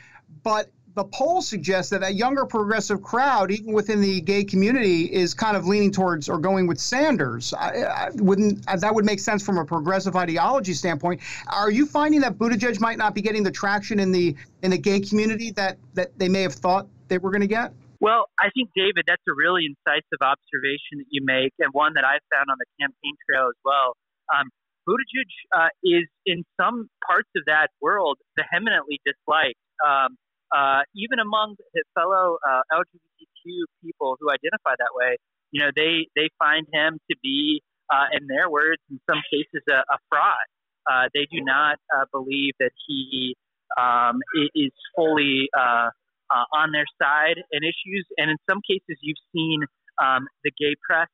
But 0.41 0.71
the 0.97 1.05
polls 1.05 1.47
suggest 1.47 1.91
that 1.91 2.01
a 2.01 2.11
younger 2.11 2.43
progressive 2.43 3.03
crowd, 3.03 3.51
even 3.51 3.71
within 3.71 4.01
the 4.01 4.19
gay 4.21 4.43
community, 4.43 5.03
is 5.03 5.31
kind 5.31 5.55
of 5.55 5.67
leaning 5.67 5.91
towards 5.91 6.27
or 6.27 6.39
going 6.39 6.65
with 6.65 6.79
Sanders. 6.79 7.53
I, 7.53 7.83
I 7.83 8.09
wouldn't 8.15 8.65
that 8.65 8.93
would 8.93 9.05
make 9.05 9.19
sense 9.19 9.45
from 9.45 9.59
a 9.59 9.63
progressive 9.63 10.15
ideology 10.15 10.73
standpoint. 10.73 11.21
Are 11.49 11.69
you 11.69 11.85
finding 11.85 12.19
that 12.21 12.39
Buttigieg 12.39 12.79
might 12.79 12.97
not 12.97 13.13
be 13.13 13.21
getting 13.21 13.43
the 13.43 13.51
traction 13.51 13.99
in 13.99 14.11
the 14.11 14.35
in 14.63 14.71
the 14.71 14.77
gay 14.79 14.99
community 14.99 15.51
that 15.51 15.77
that 15.93 16.17
they 16.17 16.27
may 16.27 16.41
have 16.41 16.55
thought 16.55 16.87
they 17.09 17.19
were 17.19 17.29
going 17.29 17.41
to 17.41 17.47
get? 17.47 17.71
Well, 17.99 18.25
I 18.39 18.49
think 18.55 18.71
David, 18.75 19.05
that's 19.05 19.21
a 19.29 19.33
really 19.37 19.69
incisive 19.69 20.21
observation 20.21 20.97
that 20.97 21.09
you 21.11 21.21
make, 21.23 21.53
and 21.59 21.69
one 21.73 21.93
that 21.93 22.05
I 22.05 22.17
found 22.33 22.49
on 22.49 22.57
the 22.57 22.65
campaign 22.81 23.13
trail 23.29 23.49
as 23.49 23.59
well. 23.63 23.93
Um, 24.33 24.49
Buttigieg 24.89 25.29
uh, 25.53 25.69
is 25.83 26.09
in 26.25 26.43
some 26.59 26.89
parts 27.05 27.29
of 27.35 27.43
that 27.45 27.67
world 27.81 28.17
vehemently 28.35 28.99
disliked. 29.05 29.61
Um, 29.85 30.17
uh, 30.55 30.81
even 30.95 31.19
among 31.19 31.55
his 31.73 31.83
fellow 31.93 32.37
uh, 32.47 32.61
LGBTQ 32.71 33.67
people 33.83 34.17
who 34.19 34.29
identify 34.29 34.75
that 34.79 34.93
way, 34.93 35.17
you 35.51 35.63
know, 35.63 35.71
they 35.75 36.07
they 36.15 36.29
find 36.39 36.67
him 36.71 36.99
to 37.09 37.15
be, 37.23 37.61
uh, 37.91 38.07
in 38.11 38.27
their 38.27 38.49
words, 38.49 38.81
in 38.89 38.99
some 39.09 39.21
cases, 39.31 39.63
a, 39.69 39.79
a 39.87 39.97
fraud. 40.09 40.47
Uh, 40.87 41.09
they 41.13 41.27
do 41.31 41.43
not 41.43 41.77
uh, 41.91 42.05
believe 42.11 42.53
that 42.59 42.71
he 42.87 43.35
um, 43.75 44.19
is 44.55 44.71
fully 44.95 45.49
uh, 45.57 45.91
uh, 46.31 46.45
on 46.55 46.71
their 46.71 46.87
side 47.01 47.43
in 47.51 47.63
issues, 47.63 48.07
and 48.17 48.31
in 48.31 48.37
some 48.49 48.59
cases, 48.63 48.97
you've 49.01 49.19
seen 49.35 49.63
um, 49.99 50.27
the 50.43 50.51
gay 50.59 50.75
press 50.87 51.07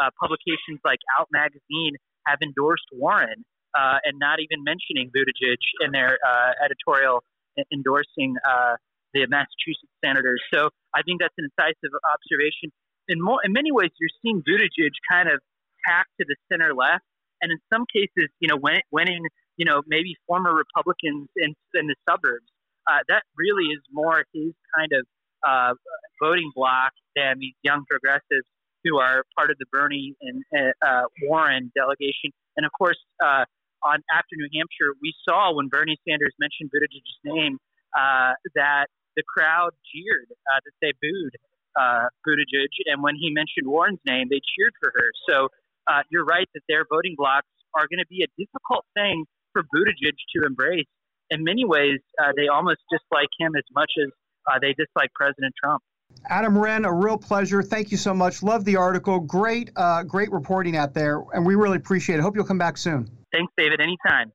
uh, 0.00 0.08
publications 0.20 0.80
like 0.84 0.98
Out 1.18 1.28
Magazine 1.32 1.96
have 2.26 2.38
endorsed 2.42 2.88
Warren 2.92 3.44
uh, 3.76 3.98
and 4.04 4.18
not 4.18 4.40
even 4.40 4.64
mentioning 4.64 5.10
Buttigieg 5.12 5.60
in 5.84 5.92
their 5.92 6.18
editorial 6.64 7.24
endorsing 7.72 8.36
uh, 8.48 8.74
the 9.14 9.26
Massachusetts 9.26 9.92
senators. 10.04 10.42
So 10.52 10.70
I 10.94 11.02
think 11.02 11.20
that's 11.20 11.34
an 11.38 11.48
incisive 11.50 11.92
observation. 12.14 12.70
In, 13.08 13.18
more, 13.20 13.40
in 13.44 13.52
many 13.52 13.72
ways, 13.72 13.90
you're 14.00 14.12
seeing 14.22 14.42
Buttigieg 14.44 14.92
kind 15.10 15.28
of 15.28 15.40
tack 15.86 16.06
to 16.20 16.26
the 16.28 16.36
center 16.52 16.74
left, 16.74 17.04
and 17.40 17.50
in 17.52 17.58
some 17.72 17.84
cases, 17.92 18.28
you 18.40 18.48
know, 18.48 18.58
winning, 18.92 19.24
you 19.56 19.64
know, 19.64 19.82
maybe 19.86 20.14
former 20.26 20.52
Republicans 20.52 21.28
in, 21.36 21.54
in 21.74 21.86
the 21.86 21.96
suburbs. 22.08 22.46
Uh, 22.90 23.00
that 23.08 23.22
really 23.36 23.68
is 23.68 23.80
more 23.92 24.24
his 24.32 24.52
kind 24.76 24.92
of 24.92 25.06
uh, 25.46 25.74
voting 26.22 26.50
bloc 26.54 26.92
than 27.16 27.38
these 27.38 27.54
young 27.62 27.84
progressives 27.88 28.46
who 28.84 28.98
are 28.98 29.24
part 29.36 29.50
of 29.50 29.58
the 29.58 29.66
Bernie 29.70 30.16
and 30.22 30.42
uh, 30.82 31.02
Warren 31.22 31.70
delegation. 31.76 32.30
And 32.56 32.64
of 32.64 32.72
course, 32.72 32.98
uh, 33.22 33.44
on 33.84 34.02
after 34.12 34.34
New 34.36 34.48
Hampshire, 34.54 34.94
we 35.02 35.14
saw 35.28 35.54
when 35.54 35.68
Bernie 35.68 35.98
Sanders 36.08 36.34
mentioned 36.38 36.70
Buttigieg's 36.70 37.18
name 37.24 37.58
uh, 37.96 38.32
that 38.54 38.86
the 39.16 39.22
crowd 39.22 39.70
jeered, 39.92 40.28
uh, 40.30 40.60
that 40.64 40.76
they 40.80 40.92
booed 41.00 41.34
uh, 41.78 42.08
Buttigieg, 42.26 42.70
and 42.86 43.02
when 43.02 43.14
he 43.14 43.30
mentioned 43.30 43.66
Warren's 43.66 44.00
name, 44.06 44.28
they 44.30 44.40
cheered 44.56 44.72
for 44.80 44.92
her. 44.94 45.08
So 45.28 45.48
uh, 45.86 46.02
you're 46.10 46.24
right 46.24 46.46
that 46.54 46.62
their 46.68 46.84
voting 46.90 47.14
blocs 47.16 47.46
are 47.74 47.86
going 47.88 48.00
to 48.00 48.08
be 48.08 48.22
a 48.22 48.30
difficult 48.38 48.84
thing 48.94 49.24
for 49.52 49.62
Buttigieg 49.62 50.14
to 50.36 50.46
embrace. 50.46 50.86
In 51.30 51.44
many 51.44 51.64
ways, 51.64 52.00
uh, 52.22 52.32
they 52.36 52.48
almost 52.48 52.80
dislike 52.90 53.28
him 53.38 53.52
as 53.56 53.64
much 53.74 53.92
as 54.00 54.08
uh, 54.50 54.58
they 54.60 54.72
dislike 54.74 55.10
President 55.14 55.54
Trump. 55.62 55.82
Adam 56.28 56.56
Wren, 56.56 56.84
a 56.84 56.92
real 56.92 57.18
pleasure. 57.18 57.62
Thank 57.62 57.90
you 57.90 57.98
so 57.98 58.14
much. 58.14 58.42
Love 58.42 58.64
the 58.64 58.76
article. 58.76 59.20
Great, 59.20 59.70
uh, 59.76 60.02
great 60.02 60.32
reporting 60.32 60.76
out 60.76 60.94
there, 60.94 61.22
and 61.34 61.44
we 61.44 61.54
really 61.54 61.76
appreciate 61.76 62.18
it. 62.18 62.22
Hope 62.22 62.34
you'll 62.34 62.46
come 62.46 62.58
back 62.58 62.78
soon. 62.78 63.10
Thanks, 63.32 63.52
David. 63.56 63.80
Anytime. 63.80 64.32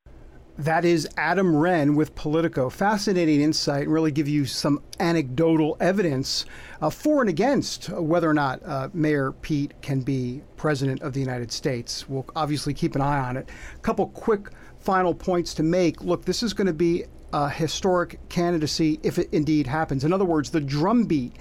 That 0.57 0.85
is 0.85 1.09
Adam 1.17 1.55
Wren 1.55 1.95
with 1.95 2.13
Politico. 2.13 2.69
Fascinating 2.69 3.41
insight 3.41 3.83
and 3.83 3.93
really 3.93 4.11
give 4.11 4.27
you 4.27 4.45
some 4.45 4.83
anecdotal 4.99 5.75
evidence 5.79 6.45
uh, 6.79 6.91
for 6.91 7.21
and 7.21 7.29
against 7.29 7.89
whether 7.89 8.29
or 8.29 8.35
not 8.35 8.61
uh, 8.63 8.89
Mayor 8.93 9.31
Pete 9.31 9.73
can 9.81 10.01
be 10.01 10.43
president 10.55 11.01
of 11.01 11.13
the 11.13 11.19
United 11.19 11.51
States. 11.51 12.07
We'll 12.07 12.27
obviously 12.35 12.75
keep 12.75 12.93
an 12.93 13.01
eye 13.01 13.17
on 13.17 13.35
it. 13.35 13.49
A 13.75 13.79
couple 13.79 14.07
quick 14.09 14.49
final 14.77 15.15
points 15.15 15.55
to 15.55 15.63
make. 15.63 16.03
Look, 16.03 16.25
this 16.25 16.43
is 16.43 16.53
going 16.53 16.67
to 16.67 16.73
be 16.73 17.05
a 17.33 17.49
historic 17.49 18.19
candidacy 18.29 18.99
if 19.01 19.17
it 19.17 19.29
indeed 19.31 19.65
happens. 19.65 20.03
In 20.03 20.13
other 20.13 20.25
words, 20.25 20.51
the 20.51 20.61
drumbeat 20.61 21.35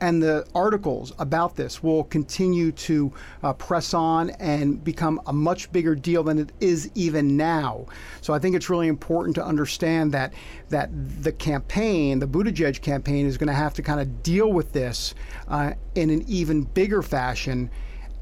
and 0.00 0.22
the 0.22 0.46
articles 0.54 1.12
about 1.18 1.56
this 1.56 1.82
will 1.82 2.04
continue 2.04 2.72
to 2.72 3.12
uh, 3.42 3.52
press 3.54 3.94
on 3.94 4.30
and 4.30 4.82
become 4.82 5.20
a 5.26 5.32
much 5.32 5.70
bigger 5.72 5.94
deal 5.94 6.22
than 6.22 6.38
it 6.38 6.52
is 6.60 6.90
even 6.94 7.36
now. 7.36 7.86
So 8.20 8.34
I 8.34 8.38
think 8.38 8.56
it's 8.56 8.68
really 8.68 8.88
important 8.88 9.34
to 9.36 9.44
understand 9.44 10.12
that 10.12 10.32
that 10.68 10.90
the 11.22 11.32
campaign, 11.32 12.18
the 12.18 12.26
Buttigieg 12.26 12.80
campaign, 12.82 13.26
is 13.26 13.38
going 13.38 13.48
to 13.48 13.52
have 13.54 13.74
to 13.74 13.82
kind 13.82 14.00
of 14.00 14.22
deal 14.22 14.52
with 14.52 14.72
this 14.72 15.14
uh, 15.48 15.72
in 15.94 16.10
an 16.10 16.24
even 16.26 16.62
bigger 16.62 17.02
fashion 17.02 17.70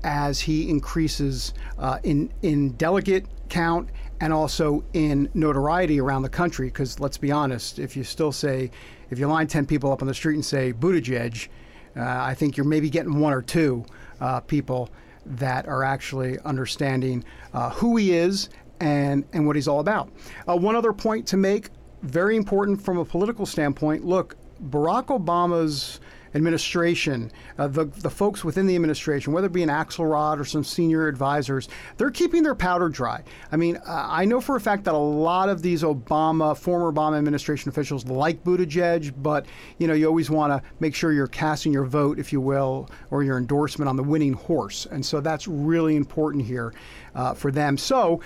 as 0.03 0.41
he 0.41 0.69
increases 0.69 1.55
uh, 1.79 1.99
in 2.03 2.33
in 2.43 2.73
delegate 2.73 3.27
count 3.49 3.89
and 4.21 4.33
also 4.33 4.85
in 4.93 5.29
notoriety 5.35 6.01
around 6.01 6.23
the 6.23 6.29
country. 6.29 6.67
Because 6.67 7.01
let's 7.01 7.19
be 7.19 7.33
honest, 7.33 7.79
if 7.79 7.97
you 7.97 8.05
still 8.05 8.33
say, 8.33 8.71
if 9.11 9.19
you 9.19 9.27
line 9.27 9.47
10 9.47 9.67
people 9.67 9.93
up 9.93 10.03
on 10.03 10.09
the 10.09 10.15
street 10.15 10.35
and 10.35 10.45
say 10.45 10.73
Buttigieg, 10.73 11.49
I 11.97 12.35
think 12.35 12.57
you're 12.57 12.67
maybe 12.67 12.91
getting 12.91 13.19
one 13.19 13.33
or 13.33 13.43
two 13.43 13.85
uh, 14.21 14.41
people 14.41 14.91
that 15.27 15.67
are 15.67 15.83
actually 15.83 16.39
understanding 16.41 17.25
uh, 17.53 17.71
who 17.71 17.97
he 17.97 18.15
is 18.15 18.51
and, 18.81 19.25
and 19.33 19.47
what 19.47 19.57
he's 19.57 19.69
all 19.69 19.81
about. 19.81 20.11
Uh, 20.49 20.57
one 20.57 20.77
other 20.77 20.93
point 20.93 21.27
to 21.29 21.37
make, 21.37 21.71
very 22.03 22.37
important 22.37 22.81
from 22.81 22.99
a 22.99 23.05
political 23.05 23.47
standpoint 23.47 24.05
look, 24.05 24.37
Barack 24.71 25.07
Obama's 25.07 26.01
administration, 26.35 27.31
uh, 27.59 27.68
the, 27.68 27.85
the 27.85 28.11
folks 28.11 28.44
within 28.44 28.66
the 28.66 28.75
administration, 28.75 29.33
whether 29.33 29.47
it 29.47 29.53
be 29.53 29.62
an 29.62 29.68
Axelrod 29.68 30.38
or 30.38 30.44
some 30.44 30.64
senior 30.64 31.09
advisors, 31.09 31.68
they're 31.97 32.11
keeping 32.11 32.42
their 32.42 32.55
powder 32.55 32.88
dry. 32.88 33.23
I 33.53 33.57
mean, 33.57 33.77
uh, 33.77 34.07
I 34.09 34.25
know 34.25 34.40
for 34.40 34.57
a 34.57 34.61
fact 34.61 34.85
that 34.85 34.94
a 34.94 34.99
lot 34.99 35.49
of 35.49 35.62
these 35.62 35.83
Obama, 35.83 36.57
former 36.57 36.92
Obama 36.92 37.18
administration 37.18 37.68
officials 37.68 38.05
like 38.07 38.42
Buttigieg, 38.42 39.12
but 39.23 39.47
you 39.79 39.87
know, 39.87 39.94
you 39.94 40.07
always 40.07 40.31
want 40.31 40.53
to 40.53 40.70
make 40.81 40.94
sure 40.94 41.12
you're 41.12 41.27
casting 41.27 41.73
your 41.73 41.85
vote, 41.85 42.18
if 42.18 42.33
you 42.33 42.40
will, 42.40 42.88
or 43.11 43.23
your 43.23 43.38
endorsement 43.38 43.88
on 43.88 43.97
the 43.97 44.03
winning 44.03 44.33
horse. 44.33 44.87
And 44.90 45.05
so 45.05 45.20
that's 45.20 45.47
really 45.47 45.97
important 45.97 46.44
here 46.44 46.75
uh, 47.14 47.35
for 47.35 47.51
them. 47.51 47.79
So 47.79 48.20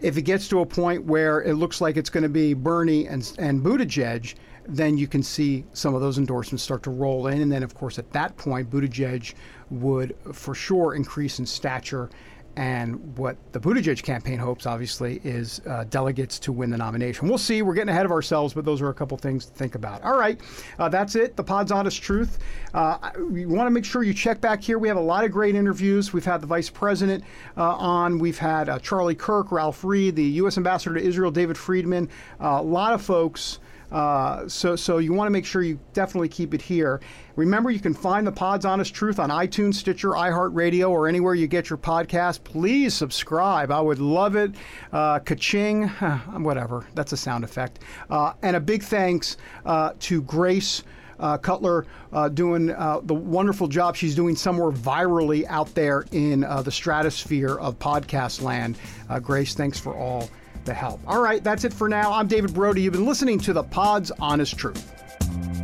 if 0.00 0.18
it 0.18 0.22
gets 0.22 0.48
to 0.48 0.60
a 0.60 0.66
point 0.66 1.04
where 1.04 1.42
it 1.42 1.54
looks 1.54 1.80
like 1.80 1.96
it's 1.96 2.10
going 2.10 2.24
to 2.24 2.28
be 2.28 2.52
Bernie 2.52 3.06
and, 3.06 3.32
and 3.38 3.62
Buttigieg, 3.62 4.34
then 4.66 4.96
you 4.96 5.06
can 5.06 5.22
see 5.22 5.64
some 5.72 5.94
of 5.94 6.00
those 6.00 6.18
endorsements 6.18 6.62
start 6.62 6.82
to 6.84 6.90
roll 6.90 7.26
in. 7.26 7.40
And 7.40 7.52
then, 7.52 7.62
of 7.62 7.74
course, 7.74 7.98
at 7.98 8.10
that 8.12 8.36
point, 8.36 8.70
Buttigieg 8.70 9.34
would 9.70 10.16
for 10.32 10.54
sure 10.54 10.94
increase 10.94 11.38
in 11.38 11.46
stature. 11.46 12.10
And 12.56 13.18
what 13.18 13.36
the 13.52 13.58
Buttigieg 13.58 14.00
campaign 14.04 14.38
hopes, 14.38 14.64
obviously, 14.64 15.20
is 15.24 15.60
uh, 15.66 15.84
delegates 15.90 16.38
to 16.40 16.52
win 16.52 16.70
the 16.70 16.76
nomination. 16.76 17.28
We'll 17.28 17.36
see. 17.36 17.62
We're 17.62 17.74
getting 17.74 17.88
ahead 17.88 18.06
of 18.06 18.12
ourselves, 18.12 18.54
but 18.54 18.64
those 18.64 18.80
are 18.80 18.90
a 18.90 18.94
couple 18.94 19.18
things 19.18 19.46
to 19.46 19.52
think 19.52 19.74
about. 19.74 20.02
All 20.02 20.16
right, 20.16 20.40
uh, 20.78 20.88
that's 20.88 21.16
it. 21.16 21.34
The 21.34 21.42
Pod's 21.42 21.72
Honest 21.72 22.00
Truth. 22.00 22.38
Uh, 22.72 23.10
we 23.18 23.44
want 23.44 23.66
to 23.66 23.72
make 23.72 23.84
sure 23.84 24.04
you 24.04 24.14
check 24.14 24.40
back 24.40 24.62
here. 24.62 24.78
We 24.78 24.86
have 24.86 24.96
a 24.96 25.00
lot 25.00 25.24
of 25.24 25.32
great 25.32 25.56
interviews. 25.56 26.12
We've 26.12 26.24
had 26.24 26.40
the 26.40 26.46
Vice 26.46 26.70
President 26.70 27.24
uh, 27.56 27.74
on. 27.74 28.20
We've 28.20 28.38
had 28.38 28.68
uh, 28.68 28.78
Charlie 28.78 29.16
Kirk, 29.16 29.50
Ralph 29.50 29.82
Reed, 29.82 30.14
the 30.14 30.22
U.S. 30.22 30.56
Ambassador 30.56 30.94
to 30.94 31.04
Israel, 31.04 31.32
David 31.32 31.58
Friedman. 31.58 32.08
Uh, 32.40 32.60
a 32.60 32.62
lot 32.62 32.92
of 32.92 33.02
folks. 33.02 33.58
Uh, 33.92 34.48
so, 34.48 34.74
so 34.76 34.98
you 34.98 35.12
want 35.12 35.26
to 35.26 35.30
make 35.30 35.46
sure 35.46 35.62
you 35.62 35.78
definitely 35.92 36.28
keep 36.28 36.54
it 36.54 36.62
here. 36.62 37.00
Remember, 37.36 37.70
you 37.70 37.80
can 37.80 37.94
find 37.94 38.26
the 38.26 38.32
Pod's 38.32 38.64
Honest 38.64 38.94
Truth 38.94 39.18
on 39.18 39.30
iTunes, 39.30 39.74
Stitcher, 39.74 40.10
iHeartRadio, 40.10 40.90
or 40.90 41.08
anywhere 41.08 41.34
you 41.34 41.46
get 41.46 41.70
your 41.70 41.78
podcast. 41.78 42.44
Please 42.44 42.94
subscribe. 42.94 43.70
I 43.70 43.80
would 43.80 43.98
love 43.98 44.36
it. 44.36 44.52
Uh, 44.92 45.18
ka-ching, 45.18 45.88
whatever. 45.88 46.86
That's 46.94 47.12
a 47.12 47.16
sound 47.16 47.44
effect. 47.44 47.80
Uh, 48.10 48.34
and 48.42 48.56
a 48.56 48.60
big 48.60 48.82
thanks 48.82 49.36
uh, 49.64 49.92
to 50.00 50.22
Grace. 50.22 50.82
Uh, 51.20 51.38
Cutler 51.38 51.86
uh, 52.12 52.28
doing 52.28 52.70
uh, 52.70 53.00
the 53.04 53.14
wonderful 53.14 53.68
job 53.68 53.94
she's 53.94 54.16
doing 54.16 54.34
somewhere 54.34 54.72
virally 54.72 55.44
out 55.46 55.72
there 55.74 56.04
in 56.10 56.42
uh, 56.42 56.60
the 56.60 56.72
stratosphere 56.72 57.56
of 57.56 57.78
podcast 57.78 58.42
land. 58.42 58.76
Uh, 59.08 59.20
Grace, 59.20 59.54
thanks 59.54 59.78
for 59.78 59.94
all 59.94 60.28
the 60.64 60.74
help. 60.74 61.00
All 61.06 61.20
right, 61.20 61.42
that's 61.42 61.64
it 61.64 61.72
for 61.72 61.88
now. 61.88 62.12
I'm 62.12 62.26
David 62.26 62.54
Brody. 62.54 62.82
You've 62.82 62.92
been 62.92 63.06
listening 63.06 63.38
to 63.40 63.52
the 63.52 63.62
Pod's 63.62 64.10
Honest 64.20 64.56
Truth. 64.56 65.63